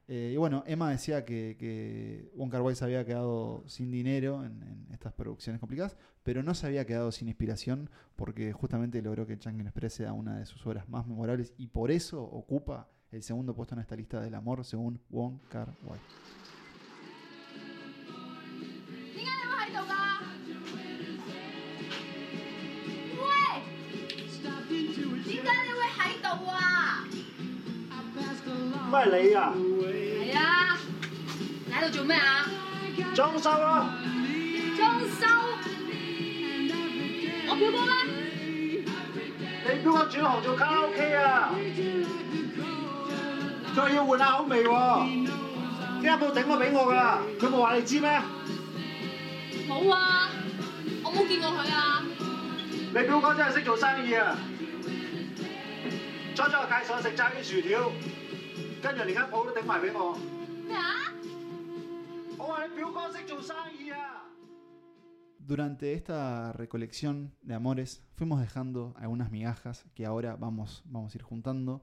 [0.07, 4.45] Eh, y bueno, Emma decía que, que Wong Kar Wai se había quedado sin dinero
[4.45, 9.39] en, estas producciones complicadas, pero no se había quedado sin inspiración porque justamente logró que
[9.39, 13.55] Changin Express sea una de sus obras más memorables y por eso ocupa el segundo
[13.55, 15.99] puesto en esta lista del amor según Wong Kar Wai.
[28.91, 29.53] 係你啊？
[29.55, 30.77] 係啊，
[31.67, 32.47] 你喺度做咩啊？
[33.15, 33.87] 裝修咯，
[34.77, 35.27] 裝修？
[37.47, 37.95] 我表哥咧？
[39.67, 41.51] 你表哥轉行做卡拉 OK 啊？
[43.75, 45.05] 再要換下口味喎，
[46.01, 48.23] 聽日報頂我俾我噶啦，佢冇話你知咩？
[49.69, 50.29] 冇啊，
[51.03, 52.03] 我冇見過佢啊。
[52.97, 54.37] 你表哥真係識做生意啊！
[56.37, 57.91] 初初介紹我食炸魚薯條，
[58.84, 60.18] 跟住连间铺都顶埋俾我。
[60.68, 61.14] 咩啊？
[62.38, 64.26] 我话你表哥识做生意啊！
[65.40, 71.24] Durante esta recolección de amores fuimos dejando algunas migajas que ahora vamos, vamos a ir
[71.24, 71.82] juntando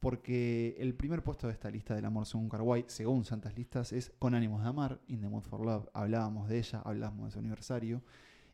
[0.00, 4.12] porque el primer puesto de esta lista del amor según Carguay, según Santas Listas, es
[4.18, 5.88] Con ánimos de amar, In the Mood for Love.
[5.94, 8.02] Hablábamos de ella, hablábamos de su aniversario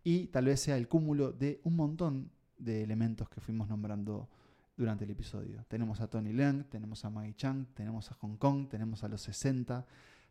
[0.03, 4.29] y tal vez sea el cúmulo de un montón de elementos que fuimos nombrando
[4.78, 5.64] durante el episodio.
[5.68, 9.22] Tenemos a Tony Leung, tenemos a Maggie Chang, tenemos a Hong Kong, tenemos a los
[9.22, 9.86] 60,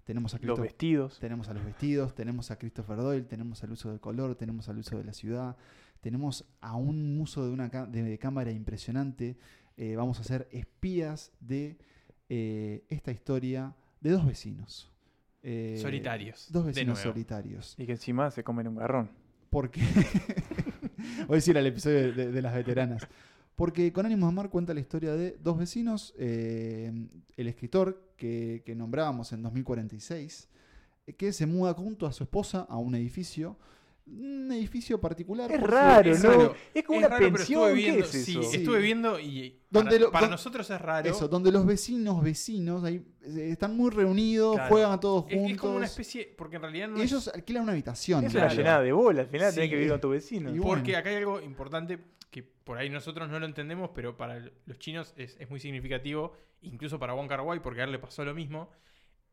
[0.05, 1.19] tenemos a Los Christoph- vestidos.
[1.19, 4.79] tenemos a los vestidos, tenemos a Christopher Doyle, tenemos al uso del color, tenemos al
[4.79, 5.57] uso de la ciudad,
[6.01, 9.37] tenemos a un uso de una de, de cámara impresionante.
[9.77, 11.79] Eh, vamos a ser espías de
[12.29, 14.91] eh, esta historia de dos vecinos.
[15.43, 16.49] Eh, Solitarios.
[16.53, 17.75] Dos vecinos solitarios.
[17.79, 19.11] Y que encima se comen un garrón.
[19.51, 19.81] Porque.
[21.27, 23.07] Voy a decir al episodio de, de- de las veteranas.
[23.57, 26.13] Porque con ánimos de amar cuenta la historia de dos vecinos.
[26.19, 26.93] eh,
[27.37, 30.49] el escritor que, que nombrábamos en 2046,
[31.07, 33.57] eh, que se muda junto a su esposa a un edificio.
[34.07, 35.51] Un edificio particular.
[35.51, 36.31] Es raro, es ¿no?
[36.31, 36.55] raro.
[36.75, 37.63] Es como Es una raro, pero pensión.
[37.63, 41.09] estuve ¿Qué viendo, sí, estuve viendo y Donde para, lo- para don- nosotros es raro.
[41.11, 44.69] Eso, donde los vecinos, vecinos, ahí, eh, están muy reunidos, Claro.
[44.71, 45.53] juegan todos es, juntos.
[45.53, 48.25] es como una especie, porque en realidad no y es- ellos alquilan una habitación.
[48.25, 48.47] Es Claro.
[48.49, 49.21] una llenada de bola.
[49.23, 49.55] Al final Sí.
[49.55, 50.55] tenés que vivir con tu vecino.
[50.55, 50.99] Y Porque bueno.
[50.99, 51.99] acá hay algo importante
[52.65, 56.99] por ahí nosotros no lo entendemos, pero para los chinos es, es muy significativo, incluso
[56.99, 58.71] para Wong Kar Wai, porque a él le pasó lo mismo.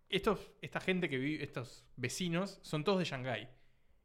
[0.10, 3.48] Estos, esta gente que vive, estos vecinos, son todos de Shanghái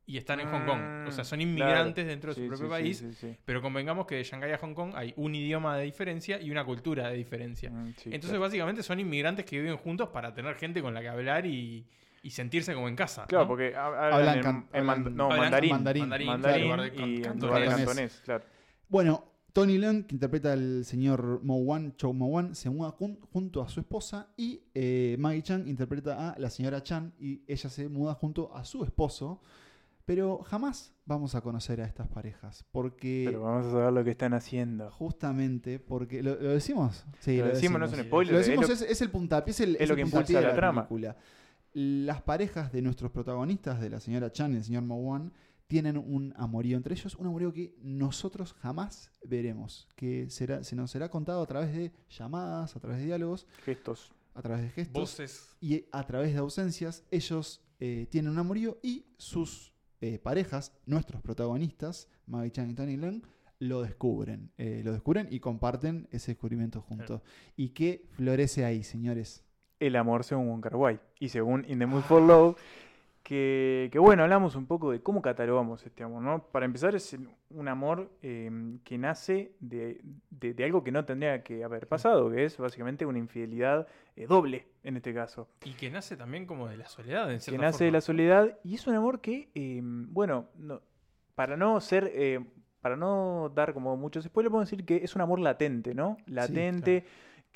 [0.09, 1.09] y están en Hong Kong.
[1.09, 2.09] O sea, son Mm, inmigrantes claro.
[2.11, 2.99] dentro de su propio sí, país.
[2.99, 3.37] sí, sí, sí.
[3.45, 6.64] Pero convengamos que de Shanghái a Hong Kong hay un idioma de diferencia y una
[6.64, 7.70] cultura de diferencia.
[7.70, 8.41] Mm, sí, Entonces, claro.
[8.43, 11.85] básicamente, son inmigrantes que viven juntos para tener gente con la que hablar y,
[12.22, 13.27] y sentirse como en casa.
[13.27, 13.49] Claro, ¿no?
[13.49, 15.70] porque ha- Hablan hablan, en- en, no, hablan mandarín.
[15.70, 16.05] mandarín.
[16.05, 18.45] En y en cantonés, claro.
[18.89, 23.18] Bueno, Tony Leung, que interpreta al señor Mo Wan, Chow Mo Wan, se muda jun-
[23.32, 27.68] junto a su esposa y eh, Maggie Chang interpreta a la señora Chan y ella
[27.70, 29.41] se muda junto a su esposo.
[30.05, 34.11] Pero jamás vamos a conocer a estas parejas porque Pero vamos a saber lo que
[34.12, 34.89] están haciendo.
[34.93, 38.68] justamente porque lo, lo decimos, sí, Lo decimos, no es un spoiler, Lo es decimos
[38.68, 40.87] lo- es, es el puntapié, es el, es es lo que impulsa la trama.
[40.89, 41.16] película.
[41.72, 45.32] Las parejas de nuestros protagonistas, de la señora Chan y el señor Mo Wan,
[45.66, 50.90] tienen un amorío entre ellos, un amorío que nosotros jamás veremos, que será, se nos
[50.90, 54.12] será contado a través de llamadas, a través de diálogos, Gestos.
[54.34, 55.56] a través de gestos Voces.
[55.60, 57.04] y a través de ausencias.
[57.10, 62.96] Ellos eh, tienen un amorío y sus eh, parejas, nuestros protagonistas, Maggie Chan y Tony
[62.96, 63.22] Leung,
[63.58, 64.52] lo descubren.
[64.58, 67.22] Eh, lo descubren y comparten ese descubrimiento juntos.
[67.56, 69.42] ¿Y qué florece ahí, señores?
[69.80, 71.00] El amor según Wong Kar Wai.
[71.18, 72.56] Y según In the Mood for Love,
[73.27, 76.45] que, que bueno, hablamos un poco de cómo catalogamos este amor, ¿no?
[76.53, 77.16] Para empezar, es
[77.51, 78.49] un amor eh,
[78.85, 80.01] que nace de,
[80.31, 84.29] de- de algo que no tendría que haber pasado, que es básicamente una infidelidad eh,
[84.29, 85.49] doble, en este caso.
[85.64, 88.59] Y que nace también como de la soledad, en Que cierta nace de la soledad
[88.62, 90.81] y es un amor que, eh, bueno, no-
[91.35, 92.09] para no ser...
[92.14, 92.39] eh,
[92.81, 96.18] para no dar como muchos spoilers, podemos decir que es un amor latente, ¿no?
[96.27, 97.05] Latente,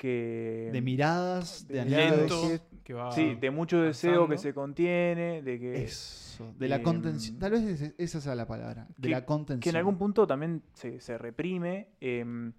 [0.01, 0.69] que...
[0.73, 2.49] De miradas, de de anhelos.
[2.49, 6.77] Lento, que- va Sí, de mucho deseo que se contiene, de que, Eso, de la
[6.77, 7.37] em, contención.
[7.37, 8.87] Tal vez es- esa sea la palabra.
[8.97, 9.59] De que- la contención.
[9.61, 11.89] que en algún punto también se, se reprime.
[12.01, 12.51] em,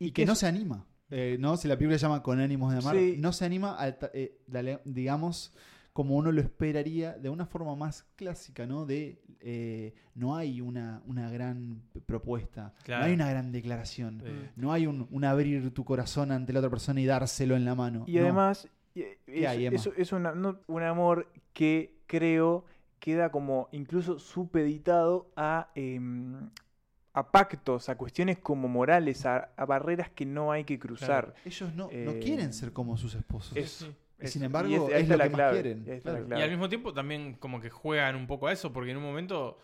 [0.00, 0.84] Y que no es- se anima.
[1.10, 1.56] Eh, ¿no?
[1.56, 3.14] Si la película se llama Con ánimos de amar, Sí.
[3.18, 5.54] no se anima, ta- eh, dale- digamos,
[5.98, 8.86] como uno lo esperaría, de una forma más clásica, ¿no?
[8.86, 13.00] De eh, no hay una, una gran propuesta, Claro.
[13.00, 14.22] no hay una gran declaración,
[14.54, 17.74] no hay un, un abrir tu corazón ante la otra persona y dárselo en la
[17.74, 18.04] mano.
[18.06, 18.20] Y No.
[18.22, 19.74] además, es, hay, Emma?
[19.76, 22.64] es- es una- no- un amor que creo
[23.00, 26.48] queda como incluso supeditado a, em,
[27.12, 31.34] a pactos, a cuestiones como morales, a, a barreras que no hay que cruzar.
[31.44, 33.56] ellos no, no Eh, quieren ser como sus esposos.
[33.56, 33.84] Es-
[34.18, 36.10] es- sin y embargo, ahí es está lo la que más clave, quieren, ahí está
[36.10, 36.26] la claro.
[36.26, 36.40] clave.
[36.40, 39.02] Y al mismo tiempo también como que juegan un poco a eso, porque en un
[39.04, 39.58] momento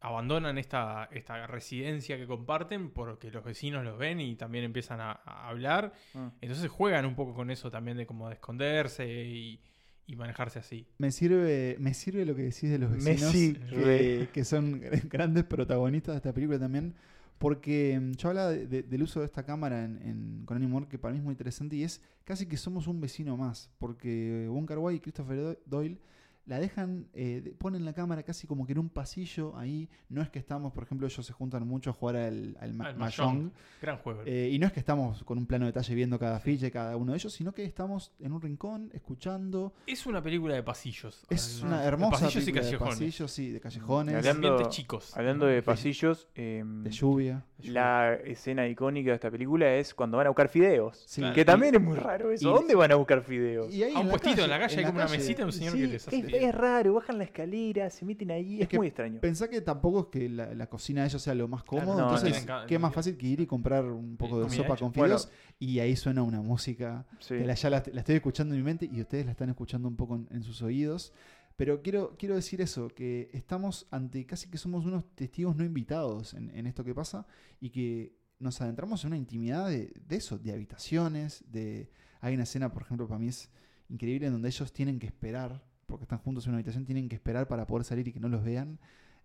[0.00, 5.12] abandonan esta, esta residencia que comparten porque los vecinos los ven y también empiezan a,
[5.24, 5.92] a hablar.
[6.14, 6.26] Mm.
[6.40, 9.60] Entonces juegan un poco con eso también de como de esconderse y,
[10.08, 10.88] y manejarse así.
[10.98, 16.14] Me sirve, me sirve lo que decís de los vecinos, que, que son grandes protagonistas
[16.14, 16.96] de esta película también,
[17.42, 20.86] Porque mm, yo hablaba de- de- del uso de esta cámara en, en- con Animal
[20.86, 23.68] que para mí es muy interesante y es casi que somos un vecino más.
[23.78, 25.98] Porque Wong Kar y Christopher Do- Doyle
[26.46, 29.88] la dejan, eh, de- ponen la cámara casi como que en un pasillo ahí.
[30.08, 32.88] No es que estamos, por ejemplo, ellos se juntan mucho a jugar al, al Ma-
[32.88, 33.50] Ah, Mahjong.
[33.80, 34.22] Gran juego.
[34.26, 36.70] Eh, y no es que estamos con un plano de detalle viendo cada ficha de
[36.72, 39.72] cada uno de ellos, sino que estamos en un rincón escuchando.
[39.86, 41.24] es una película de pasillos.
[41.30, 42.94] Es Ah, una de hermosa pasillos y película de callejones.
[42.94, 45.16] pasillos, sí, de callejones, Y hablando, chicos.
[45.16, 47.44] hablando de pasillos, em, de lluvia.
[47.64, 51.04] la escena icónica de esta película es cuando van a buscar fideos.
[51.06, 51.20] Sí.
[51.20, 51.34] Claro.
[51.36, 52.48] Que también es muy raro eso.
[52.48, 53.72] y- ¿Dónde van a buscar fideos?
[53.72, 55.44] Y ahí A un en la puestito calle, en la calle hay como una mesita,
[55.44, 58.62] un señor Sí, que les hace es, raro, bajan la escalera, se meten ahí, es,
[58.62, 59.20] Es que muy extraño.
[59.20, 62.02] Pensá que tampoco es que la, la cocina de ellos sea lo más cómodo, no,
[62.02, 64.92] entonces tienen ca- qué más fácil que ir y comprar un poco de sopa con
[64.92, 65.18] Bueno.
[65.18, 67.34] fideos y ahí suena una música Sí.
[67.36, 69.88] que la, ya la, la estoy escuchando en mi mente y ustedes la están escuchando
[69.88, 71.12] un poco en, en sus oídos.
[71.56, 76.32] Pero quiero, quiero decir eso, que estamos ante casi que somos unos testigos no invitados
[76.34, 77.26] en, en esto que pasa
[77.60, 81.90] y que nos adentramos en una intimidad de, de eso, de habitaciones, de...
[82.20, 83.50] Hay una escena, por ejemplo, para mí es
[83.88, 87.14] increíble en donde ellos tienen que esperar, porque están juntos en una habitación, tienen que
[87.14, 88.78] esperar para poder salir y que no los vean.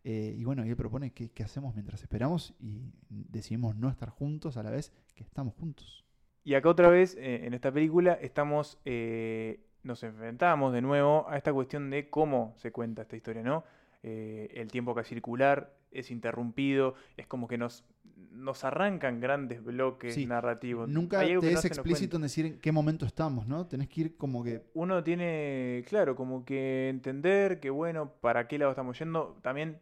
[0.03, 4.09] Eh, y bueno, y él propone qué, qué hacemos mientras esperamos y decidimos no estar
[4.09, 6.05] juntos a la vez que estamos juntos.
[6.43, 11.35] Y acá otra vez, eh, en esta película, estamos, eh, nos enfrentamos de nuevo a
[11.35, 13.63] esta cuestión de cómo se cuenta esta historia, ¿no?
[14.03, 17.83] El tiempo es circular, es interrumpido, es como que nos,
[18.31, 20.89] nos arrancan grandes bloques Sí, narrativos.
[20.89, 23.67] Nunca te es no explícito en decir en qué momento estamos, ¿no?
[23.67, 24.63] Tenés que ir como que...
[24.73, 29.37] Uno tiene, claro, como que entender que, bueno, para qué lado estamos yendo.
[29.41, 29.79] También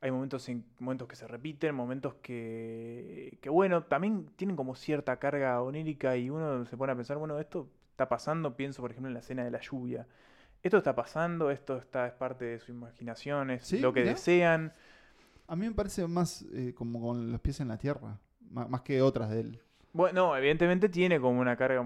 [0.00, 5.18] hay momentos, en, momentos que se repiten, momentos que, que, bueno, también tienen como cierta
[5.18, 9.08] carga onírica y uno se pone a pensar, bueno, esto está pasando, pienso por ejemplo
[9.08, 10.06] en la escena de la lluvia.
[10.62, 14.72] Esto está pasando, esto está, es parte de su imaginación, es Sí, lo que desean.
[15.50, 18.18] A mí me parece más eh, como con los pies en la tierra,
[18.50, 19.60] má- más, que otras de él.
[19.92, 21.82] Bueno, no, evidentemente tiene como una carga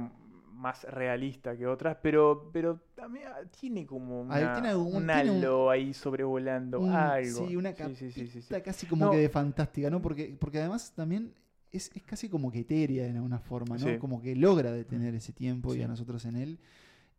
[0.53, 5.39] más realista que otras, pero, pero también ah, tiene como tiene algún- un tiene un-
[5.39, 7.47] halo ahí sobrevolando, Un- algo.
[7.49, 9.11] Sí, una capita sí, casi como No.
[9.11, 10.01] que de fantástica, ¿no?
[10.03, 11.33] Porque, porque además también
[11.73, 13.99] es, es casi como que etérea de alguna forma, ¿no?
[13.99, 16.59] Como que logra detener ese tiempo y a nosotros en él.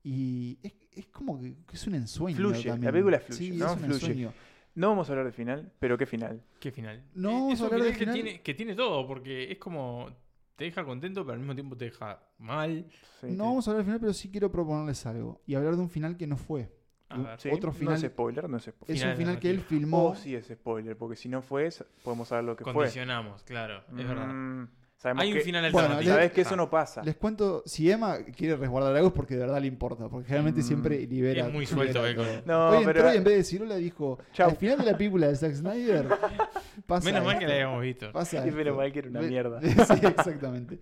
[0.04, 2.38] Y es, es como que, que es un ensueño.
[2.38, 2.86] Fluye, también.
[2.86, 3.66] la película fluye, Sí, ¿no?
[3.66, 3.94] es un Fluye.
[3.96, 4.34] ensueño.
[4.76, 6.42] No vamos a hablar del final, pero ¿qué final?
[6.60, 7.04] ¿Qué final?
[7.14, 8.14] No Eh, vamos es a hablar del que final.
[8.14, 10.10] tiene, que tiene todo, porque es como.
[10.56, 12.86] Te deja contento, pero al mismo tiempo te deja mal.
[13.20, 15.42] Sí, No vamos a hablar del final, pero sí quiero proponerles algo.
[15.46, 16.72] Y hablar de un final que no fue.
[17.10, 17.40] A ver.
[17.42, 17.94] Sí, Otro No final.
[17.96, 18.96] es spoiler, no es spoiler.
[18.96, 20.06] es Final un final que él filmó.
[20.10, 21.70] Oh, sí es spoiler, porque si no fue,
[22.04, 22.74] podemos saber lo que fue.
[22.74, 23.84] Condicionamos, claro.
[23.98, 24.68] Es verdad.
[25.06, 26.16] Sabemos Hay un que- final Bueno, alternativo.
[26.16, 27.04] Sabes que eso no pasa.
[27.04, 30.62] Les cuento, si Emma quiere resguardar algo es porque de verdad le importa, porque generalmente
[30.62, 30.64] Mm.
[30.64, 31.46] siempre libera.
[31.46, 32.42] Es muy suelto, libera.
[32.44, 34.50] No, Hoy pero- entró y en vez de decir hola dijo, Chau.
[34.50, 36.08] al final de la película de Zack Snyder
[36.88, 38.12] pasa Menos mal que la habíamos visto.
[38.12, 38.76] pasa Sí, menos esto".
[38.78, 39.62] mal que era una mierda.
[40.02, 40.80] sí, exactamente.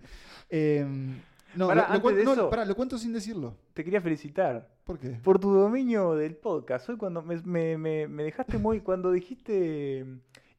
[0.48, 0.86] Eh,
[1.54, 3.54] no, Pará, lo, lo antes cuen- de no, eso- pará, lo cuento sin decirlo.
[3.74, 5.10] Te quería felicitar ¿Por qué?
[5.22, 6.88] por tu dominio del podcast.
[6.88, 8.80] Hoy cuando me, me- me- me dejaste muy...
[8.80, 10.06] Cuando dijiste...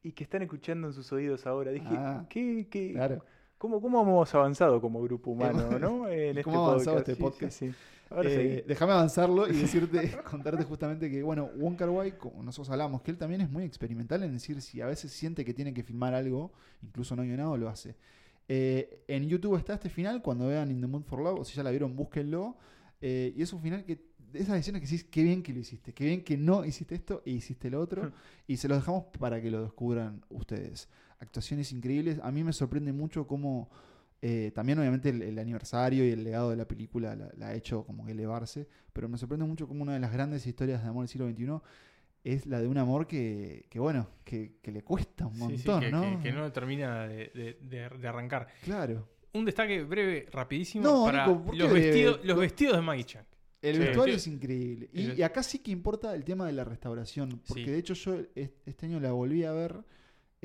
[0.02, 1.72] Y que están escuchando en sus oídos ahora.
[1.72, 3.24] Dije, Ah, ¿qué, qué, Claro.
[3.58, 6.08] ¿Cómo, ¿cómo hemos avanzado como grupo humano, no?
[6.08, 7.08] En ¿Y este cómo ha avanzado podcast.
[7.08, 7.58] este podcast?
[7.58, 7.76] Sí, sí, sí.
[8.08, 8.68] Eh, seguí.
[8.68, 13.10] déjame avanzarlo y decirte, contarte justamente que, bueno, Wong Kar Wai, como nosotros hablamos, que
[13.10, 16.14] él también es muy experimental en decir si a veces siente que tiene que filmar
[16.14, 16.52] algo,
[16.82, 17.96] incluso no guionado, lo hace.
[18.48, 21.56] Eh, en YouTube está este final, cuando vean In the Mood for Love, o si
[21.56, 22.56] ya la vieron, búsquenlo.
[23.00, 23.96] Eh, y es un final que,
[24.32, 26.94] de esas decisiones que decís, qué bien que lo hiciste, qué bien que no hiciste
[26.94, 28.12] esto e hiciste lo otro.
[28.46, 30.88] y se los dejamos para que lo descubran ustedes.
[31.18, 32.18] Actuaciones increíbles.
[32.22, 33.70] A mí me sorprende mucho cómo
[34.22, 37.54] eh, también obviamente el, el aniversario y el legado de la película la, la ha
[37.54, 41.02] hecho como elevarse, pero me sorprende mucho cómo una de las grandes historias de amor
[41.04, 41.60] del siglo XXI
[42.24, 45.86] es la de un amor que, que bueno, que, que le cuesta un montón, sí,
[45.86, 46.20] que, ¿no?
[46.22, 48.48] que- no termina de, de- de- de arrancar.
[48.64, 49.08] Claro.
[49.32, 53.04] Un destaque breve, rapidísimo, No, para Nico, ¿por qué los, vestidos, los vestidos de Maggie
[53.04, 53.24] Chang.
[53.62, 54.30] El vestuario Sí.
[54.30, 54.88] es increíble.
[54.92, 57.70] Y, y acá sí que importa el tema de la restauración, porque Sí.
[57.70, 59.84] de hecho yo es- este año la volví a ver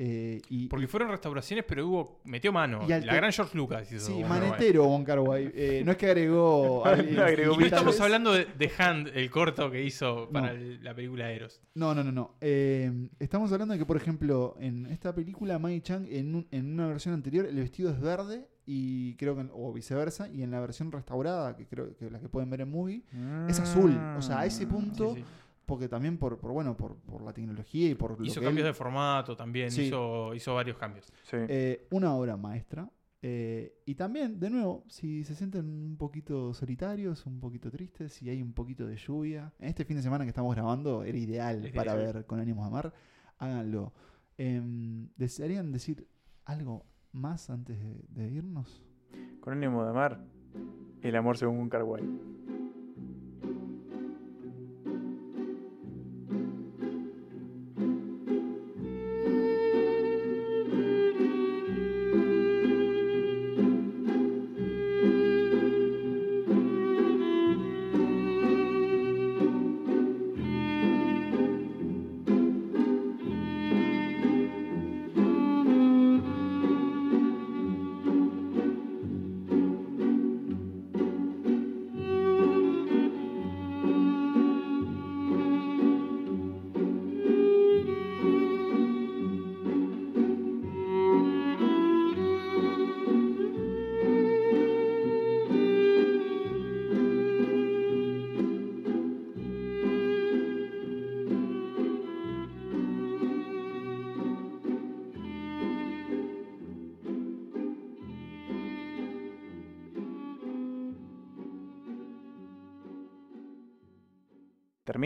[0.04, 2.20] eh, y, Porque fueron restauraciones, pero hubo.
[2.24, 2.82] metió mano.
[2.84, 4.06] Y la gran George Lucas hizo.
[4.06, 5.52] Sí, manetero Wong Kar Wai.
[5.54, 6.84] Eh, no es que agregó.
[6.86, 7.66] alguien No agregó Woman.
[7.66, 10.52] Y no estamos hablando de, de Hand, el corto que hizo para No.
[10.54, 11.60] el- la película Eros.
[11.74, 12.34] No, no, no, no.
[12.40, 12.90] Eh,
[13.20, 16.88] estamos hablando de que, por ejemplo, en esta película, Maggie Chang, en, un- en una
[16.88, 20.90] versión anterior, el vestido es verde y creo que, o viceversa, y en la versión
[20.90, 23.02] restaurada, que creo que la que pueden ver en movie,
[23.48, 23.96] es azul.
[24.18, 25.26] O sea, a ese punto, Sí, sí.
[25.66, 28.66] Porque también por, por bueno, por, por la tecnología y por lo Hizo que cambios
[28.66, 29.82] él- de formato también, Sí.
[29.82, 31.06] hizo, hizo varios cambios.
[31.22, 31.36] Sí.
[31.48, 32.90] Eh, una obra maestra.
[33.24, 38.28] Eh, y también, de nuevo, si se sienten un poquito solitarios, un poquito tristes, si
[38.28, 41.64] hay un poquito de lluvia, en este fin de semana que estamos grabando era ideal
[41.64, 42.14] Es para ideal.
[42.14, 42.92] ver con ánimos de amar,
[43.38, 43.92] háganlo.
[44.38, 46.08] Em, ¿Desearían decir
[46.44, 48.82] ¿Algo más antes de, de irnos?
[49.40, 50.24] Con ánimo de amar,
[51.02, 52.02] el amor según un Carguay.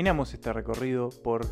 [0.07, 1.45] Terminamos este recorrido por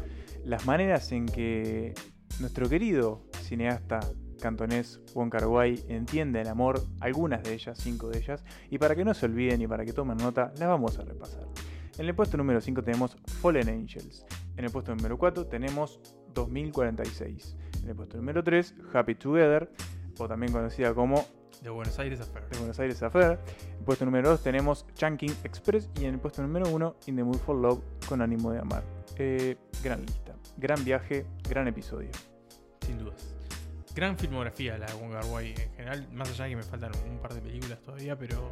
[0.44, 1.92] las maneras en que
[2.38, 3.98] nuestro querido cineasta
[4.40, 8.94] cantonés Wong Kar Wai entiende el amor, algunas de ellas, cinco de ellas, y para
[8.94, 11.48] que no se olviden y para que tomen nota, las vamos a repasar.
[11.98, 14.24] En el puesto número 5 tenemos Fallen Angels.
[14.56, 15.98] En el puesto número 4 tenemos
[16.32, 17.56] 2046.
[17.82, 19.68] En el puesto número 3, Happy Together,
[20.16, 21.24] o también conocida como
[21.64, 22.46] De Buenos Aires a Fer.
[22.50, 23.38] de Buenos Aires Affair.
[23.70, 27.16] En el puesto número 2 tenemos Chunking Express y en el puesto número 1 In
[27.16, 28.84] the Mood for Love con ánimo de amar.
[29.16, 32.10] Eh, gran lista, gran viaje, gran episodio.
[32.84, 33.34] Sin dudas.
[33.94, 36.92] Gran filmografía la de Wong Kar Wai en general, más allá de que me faltan
[37.10, 38.50] un par de películas todavía, pero,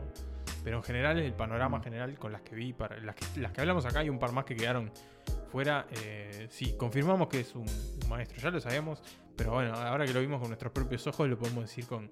[0.64, 3.60] pero en general el panorama general con las que vi, para, las, que, las que
[3.60, 4.90] hablamos acá y un par más que quedaron
[5.50, 9.02] fuera, eh, sí, confirmamos que es un, un maestro, ya lo sabemos,
[9.36, 12.08] pero bueno, ahora que lo vimos con nuestros propios ojos lo podemos decir con,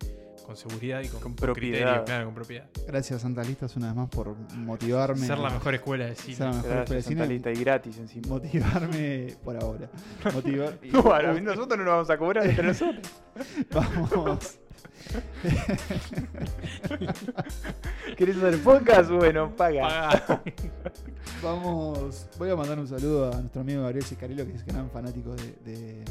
[0.50, 1.78] con seguridad y con, Con propiedad.
[1.78, 2.64] criterio, claro, con propiedad.
[2.84, 5.24] Gracias, Santa Listas, una vez más por motivarme.
[5.24, 6.36] Ser la mejor escuela de cine.
[6.38, 7.20] Ser la mejor escuela de Gracias, cine.
[7.20, 8.26] Santa Lista, y gratis encima.
[8.28, 9.88] Motivarme por ahora.
[10.34, 10.76] Motivar.
[10.82, 13.06] y- No, a mí nosotros no nos vamos a cobrar entre nosotros.
[13.72, 14.58] Vamos.
[18.16, 19.08] ¿Querés hacer podcast?
[19.10, 20.10] Bueno, paga.
[20.26, 20.42] Paga.
[21.44, 22.26] Vamos.
[22.38, 25.52] Voy a mandar un saludo a nuestro amigo Gabriel Cicarello, que es gran fanático de,
[25.64, 26.04] de,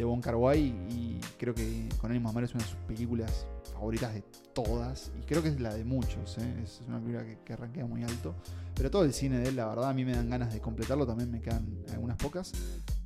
[0.00, 3.46] de Wong Kar Wai y creo que Con de amar es una de sus películas
[3.72, 4.22] favoritas de
[4.54, 6.38] todas y creo que es la de muchos.
[6.38, 6.60] ¿eh?
[6.62, 8.34] Es una película que, que arranquea muy alto.
[8.74, 11.06] Pero todo el cine de él, la verdad, a mí me dan ganas de completarlo.
[11.06, 12.52] También me quedan algunas pocas.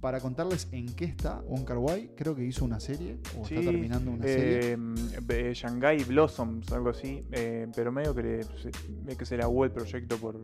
[0.00, 3.54] Para contarles en qué está Wong Kar Wai, creo que hizo una serie o Sí,
[3.56, 4.72] está terminando una serie.
[4.72, 4.76] eh,
[5.28, 9.70] eh, Shanghai Blossoms, algo así, eh, pero medio que, le- que se le aguó el
[9.72, 10.40] proyecto por,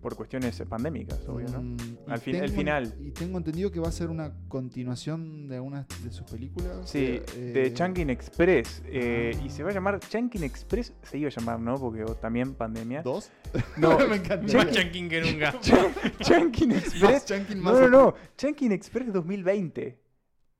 [0.00, 1.62] por cuestiones pandémicas, obvio, ¿no?
[1.62, 1.76] Mm,
[2.08, 2.94] y Al fin- el tengo- final.
[3.00, 6.88] Y tengo entendido que va a ser una continuación de algunas de sus películas.
[6.88, 8.82] Sí, eh, de Chunking Express.
[8.86, 9.44] eh, ah.
[9.44, 11.74] Y se va a llamar Chunking Express, se iba a llamar, ¿no?
[11.78, 13.02] Porque oh, también pandemia.
[13.02, 13.30] ¿Dos?
[13.76, 14.52] No, me encanta.
[14.56, 15.54] Más chanking que nunca.
[16.20, 17.26] Chunking Express.
[17.56, 18.14] No, más- no, no.
[18.36, 19.98] Chunking Express 2020.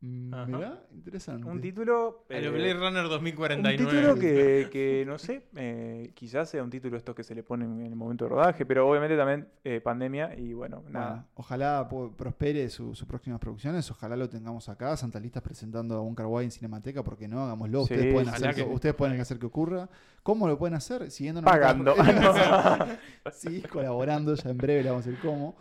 [0.01, 0.33] Mm.
[0.47, 1.49] Mirá, interesante.
[1.49, 2.25] Un título.
[2.29, 3.77] El eh, Blade Runner Un 2049.
[3.79, 7.81] título que, que, no sé, eh, quizás sea un título estos que se le ponen
[7.81, 11.09] en el momento de rodaje, pero obviamente también eh, pandemia y bueno, nada.
[11.11, 13.91] Bueno, ojalá prospere su- sus próximas producciones.
[13.91, 14.97] Ojalá lo tengamos acá.
[14.97, 17.03] Santa Listas presentando a un Carguay en Cinemateca.
[17.03, 17.43] porque no?
[17.43, 17.79] Hagámoslo.
[17.87, 19.89] Sí, ustedes, pueden hacer que, que- ustedes pueden hacer que ocurra.
[20.23, 21.11] ¿Cómo lo pueden hacer?
[21.11, 21.95] Siguiendo Pagando.
[23.33, 24.35] sí, colaborando.
[24.35, 25.57] Ya en breve le vamos a decir cómo.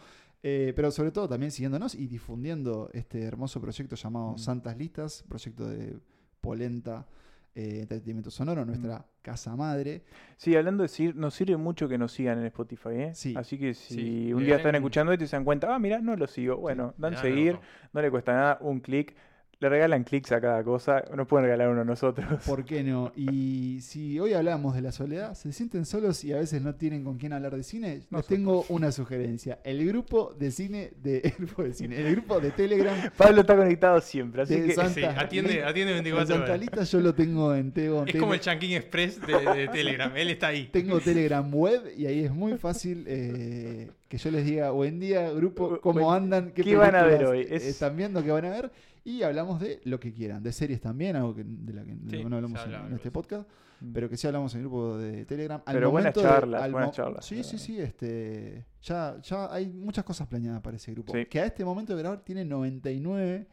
[0.50, 4.38] Eh, pero sobre todo también siguiéndonos y difundiendo este hermoso proyecto llamado Mm.
[4.38, 5.98] Santas Listas, proyecto de
[6.40, 7.06] Polenta
[7.54, 10.04] eh, Entretenimiento Sonoro, nuestra casa madre.
[10.38, 13.12] Sí, hablando de seguir, nos sirve mucho que nos sigan en Spotify, ¿eh?
[13.16, 13.34] Sí.
[13.36, 16.00] Así que si Sí, un día están escuchando esto y se dan cuenta, ah, mira,
[16.00, 16.56] no lo sigo.
[16.58, 17.90] Bueno, dan Ya, seguir, no, no.
[17.94, 19.16] no le cuesta nada, un clic.
[19.60, 22.28] Le regalan clics a cada cosa, nos pueden regalar uno a nosotros.
[22.46, 23.12] ¿Por qué no?
[23.16, 27.04] Y si hoy hablamos de la soledad, se sienten solos y a veces no tienen
[27.04, 28.38] con quién hablar de cine, les Nosotros.
[28.38, 29.58] tengo una sugerencia.
[29.64, 33.56] El grupo de cine de el grupo de cine, el grupo de Telegram Pablo está
[33.58, 36.60] conectado siempre, así que Santa Sí, atiende, atiende en 24 Santa horas.
[36.60, 38.06] Lista yo lo tengo en Tego.
[38.06, 40.16] Es como el Chanking Express de, de Telegram.
[40.16, 40.70] Él está ahí.
[40.72, 45.32] Tengo Telegram web y ahí es muy fácil eh, que yo les diga buen día,
[45.32, 47.48] grupo, cómo andan, qué, ¿qué van a ver hoy?
[47.50, 48.72] Es- están viendo, qué van a ver.
[49.08, 52.10] Y hablamos de lo que quieran, de series también, algo que, de, la que, de
[52.10, 53.50] Sí, lo que no hablamos en, este de podcast,
[53.94, 55.62] pero que sí hablamos en el grupo de Telegram.
[55.66, 57.26] Al Pero buenas momento de- al buenas charlas.
[57.26, 61.14] Sí, sí, sí, este, ya, ya hay muchas cosas planeadas para ese grupo.
[61.14, 61.26] Sí.
[61.26, 63.48] Que a este momento de grabar tiene 99.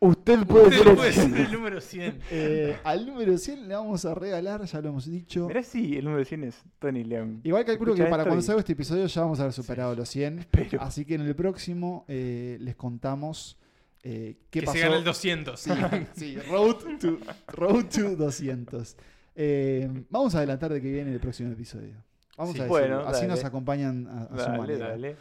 [0.00, 2.18] Usted puede Usted ser el puede ser el número 100.
[2.32, 5.46] Eh, al número 100 le vamos a regalar, ya lo hemos dicho.
[5.46, 7.40] Mirá si el número 100 es Tony León.
[7.44, 10.08] Igual calculo que para cuando y- salga este episodio ya vamos a haber superado los
[10.08, 10.46] 100.
[10.50, 13.56] Pero Así que en el próximo eh, les contamos
[14.02, 14.78] Eh, ¿Qué que pasó?
[14.78, 15.58] se gana el 200.
[15.60, 15.70] Sí,
[16.14, 17.18] sí, road to,
[17.48, 18.96] road to 200.
[19.34, 21.94] Eh, vamos a adelantar de que viene el próximo episodio.
[22.36, 22.60] Vamos Sí.
[22.60, 22.68] a decirlo.
[22.88, 23.28] Bueno, Así dale.
[23.28, 24.88] nos acompañan a, a su Dale, manera.
[24.90, 25.16] dale.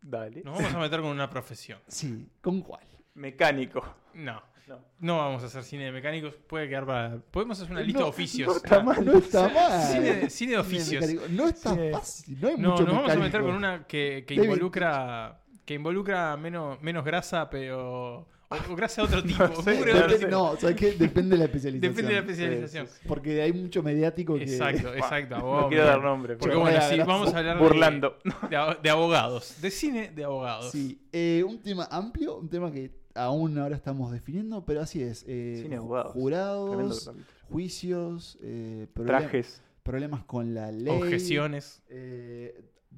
[0.00, 0.42] Dale.
[0.44, 1.78] Nos vamos a meter con una profesión.
[1.88, 2.84] Sí, ¿con cuál?
[3.14, 3.82] Mecánico.
[4.14, 4.42] No.
[4.66, 4.78] No.
[5.00, 6.34] No vamos a hacer cine de mecánicos.
[6.46, 7.16] Puede quedar para.
[7.18, 8.48] Podemos hacer una lista No, de oficios.
[8.48, 9.02] no está mal.
[9.04, 9.82] No está mal.
[9.92, 11.30] Cine, cine de oficios.
[11.30, 11.80] No está Sí.
[11.90, 12.38] fácil.
[12.40, 15.40] No hay No, mucho nos vamos a meter con una que, involucra.
[15.68, 18.20] Que involucra menos, menos grasa, pero.
[18.50, 19.46] O, o grasa de otro tipo.
[19.46, 20.18] No sé, no otro sé.
[20.20, 20.30] tipo.
[20.30, 20.92] No, ¿sabes qué?
[20.92, 21.94] Depende de la especialización.
[21.94, 22.86] Depende de la especialización.
[22.86, 23.06] Sí, sí, sí.
[23.06, 24.44] Porque hay mucho mediático que.
[24.44, 25.36] Exacto, exacto.
[25.36, 26.36] No quiero dar nombre.
[26.36, 28.16] Porque pero- bueno, sí, vamos a hablar de- Burlando.
[28.48, 29.60] De, ab- de abogados.
[29.60, 30.70] De cine de abogados.
[30.72, 35.26] Sí, eh, un tema amplio, un tema que aún ahora estamos definiendo, pero así es.
[35.28, 36.12] eh, Cine de abogados.
[36.14, 37.12] Tremendo Jurados,
[37.50, 39.62] juicios, eh, problem- Trajes.
[39.82, 40.96] problemas con la ley.
[40.96, 41.82] Objeciones.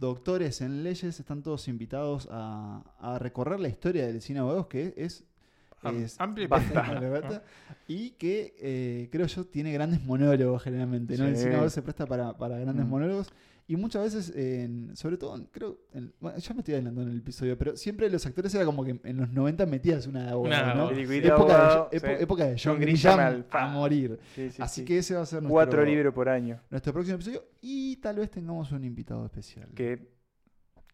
[0.00, 4.66] Doctores en leyes están todos invitados a, a recorrer la historia del cine de abogados,
[4.66, 5.24] que es.
[5.82, 6.48] Es amplia y
[7.86, 11.16] y que eh, creo yo tiene grandes monólogos generalmente.
[11.16, 11.24] ¿no?
[11.26, 12.88] El cine abogados se presta para, para grandes Mm.
[12.90, 13.28] monólogos.
[13.70, 17.10] Y muchas veces, en- sobre todo, en- creo, en- bueno, ya me estoy adelantando en
[17.14, 20.30] el episodio, pero siempre los actores era como que en los 90 metías una de
[20.30, 20.90] abogado, Una ¿no?
[20.90, 22.22] Época, abogado, de, epo- sí.
[22.24, 24.18] época de John John Grisham a morir.
[24.34, 24.84] Sí, sí, Así sí.
[24.86, 26.60] que ese va a ser nuestro, Cuatro libros por año.
[26.68, 29.68] nuestro próximo episodio y tal vez tengamos un invitado especial.
[29.72, 30.04] Que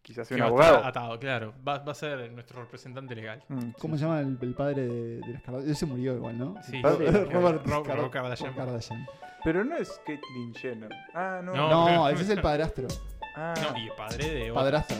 [0.07, 0.85] quizás sea Que un abogado.
[0.85, 1.53] atado, claro.
[1.67, 3.43] Va, va a ser nuestro representante legal.
[3.49, 3.99] Mm, ¿Cómo sí.
[3.99, 5.71] se llama el, el padre de, de las Kardashian?
[5.71, 6.55] Ese murió igual, ¿no?
[6.63, 7.11] Sí, padre.
[7.11, 8.53] sí, Robert, Ro- Kar- Robert Kardashian.
[8.53, 9.05] Kardashian.
[9.43, 10.89] Pero no es Caitlyn Jenner.
[11.13, 11.53] Ah, no.
[11.53, 11.89] No.
[11.89, 12.87] No, ese es el padrastro.
[13.35, 14.63] Ah, No, y padre de otras.
[14.63, 14.97] Padrastra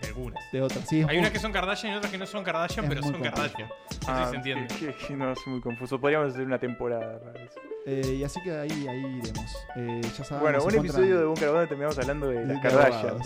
[0.00, 0.52] De algunas.
[0.52, 0.82] de otra.
[0.82, 3.02] Sí, Hay muy- unas que son Kardashian y otras que no son Kardashian, Es pero
[3.02, 3.34] son complejo.
[3.36, 3.68] Kardashian.
[3.68, 4.74] No sé ah, si se entiende.
[4.76, 6.00] que- que- no, es muy confuso.
[6.00, 7.60] Podríamos hacer una temporada para eso.
[7.86, 9.56] Eh, y así que ahí, ahí iremos.
[9.76, 13.16] Eh, ya Bueno, un encuentran- episodio de Bunker donde terminamos hablando de de- las Kardashian.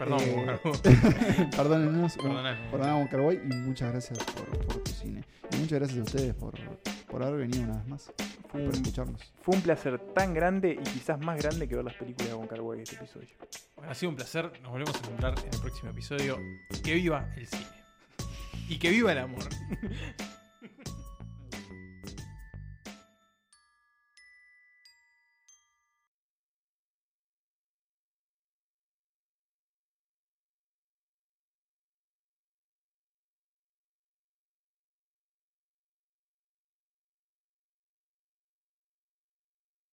[0.00, 1.48] Perdón, Eh.
[1.56, 5.22] Perdónenos, perdonamos Carboy y muchas gracias por, por tu cine.
[5.52, 6.54] Y muchas gracias a ustedes por,
[7.10, 8.12] por haber venido una vez más.
[8.50, 9.32] Fue Por un, escucharnos.
[9.42, 12.80] fue un placer tan grande y quizás más grande que ver las películas de Wai
[12.80, 13.28] este episodio.
[13.76, 14.50] Bueno, ha sido un placer.
[14.62, 16.38] Nos volvemos a encontrar en el próximo episodio.
[16.82, 17.66] Que viva el cine.
[18.70, 19.44] Y que viva el amor.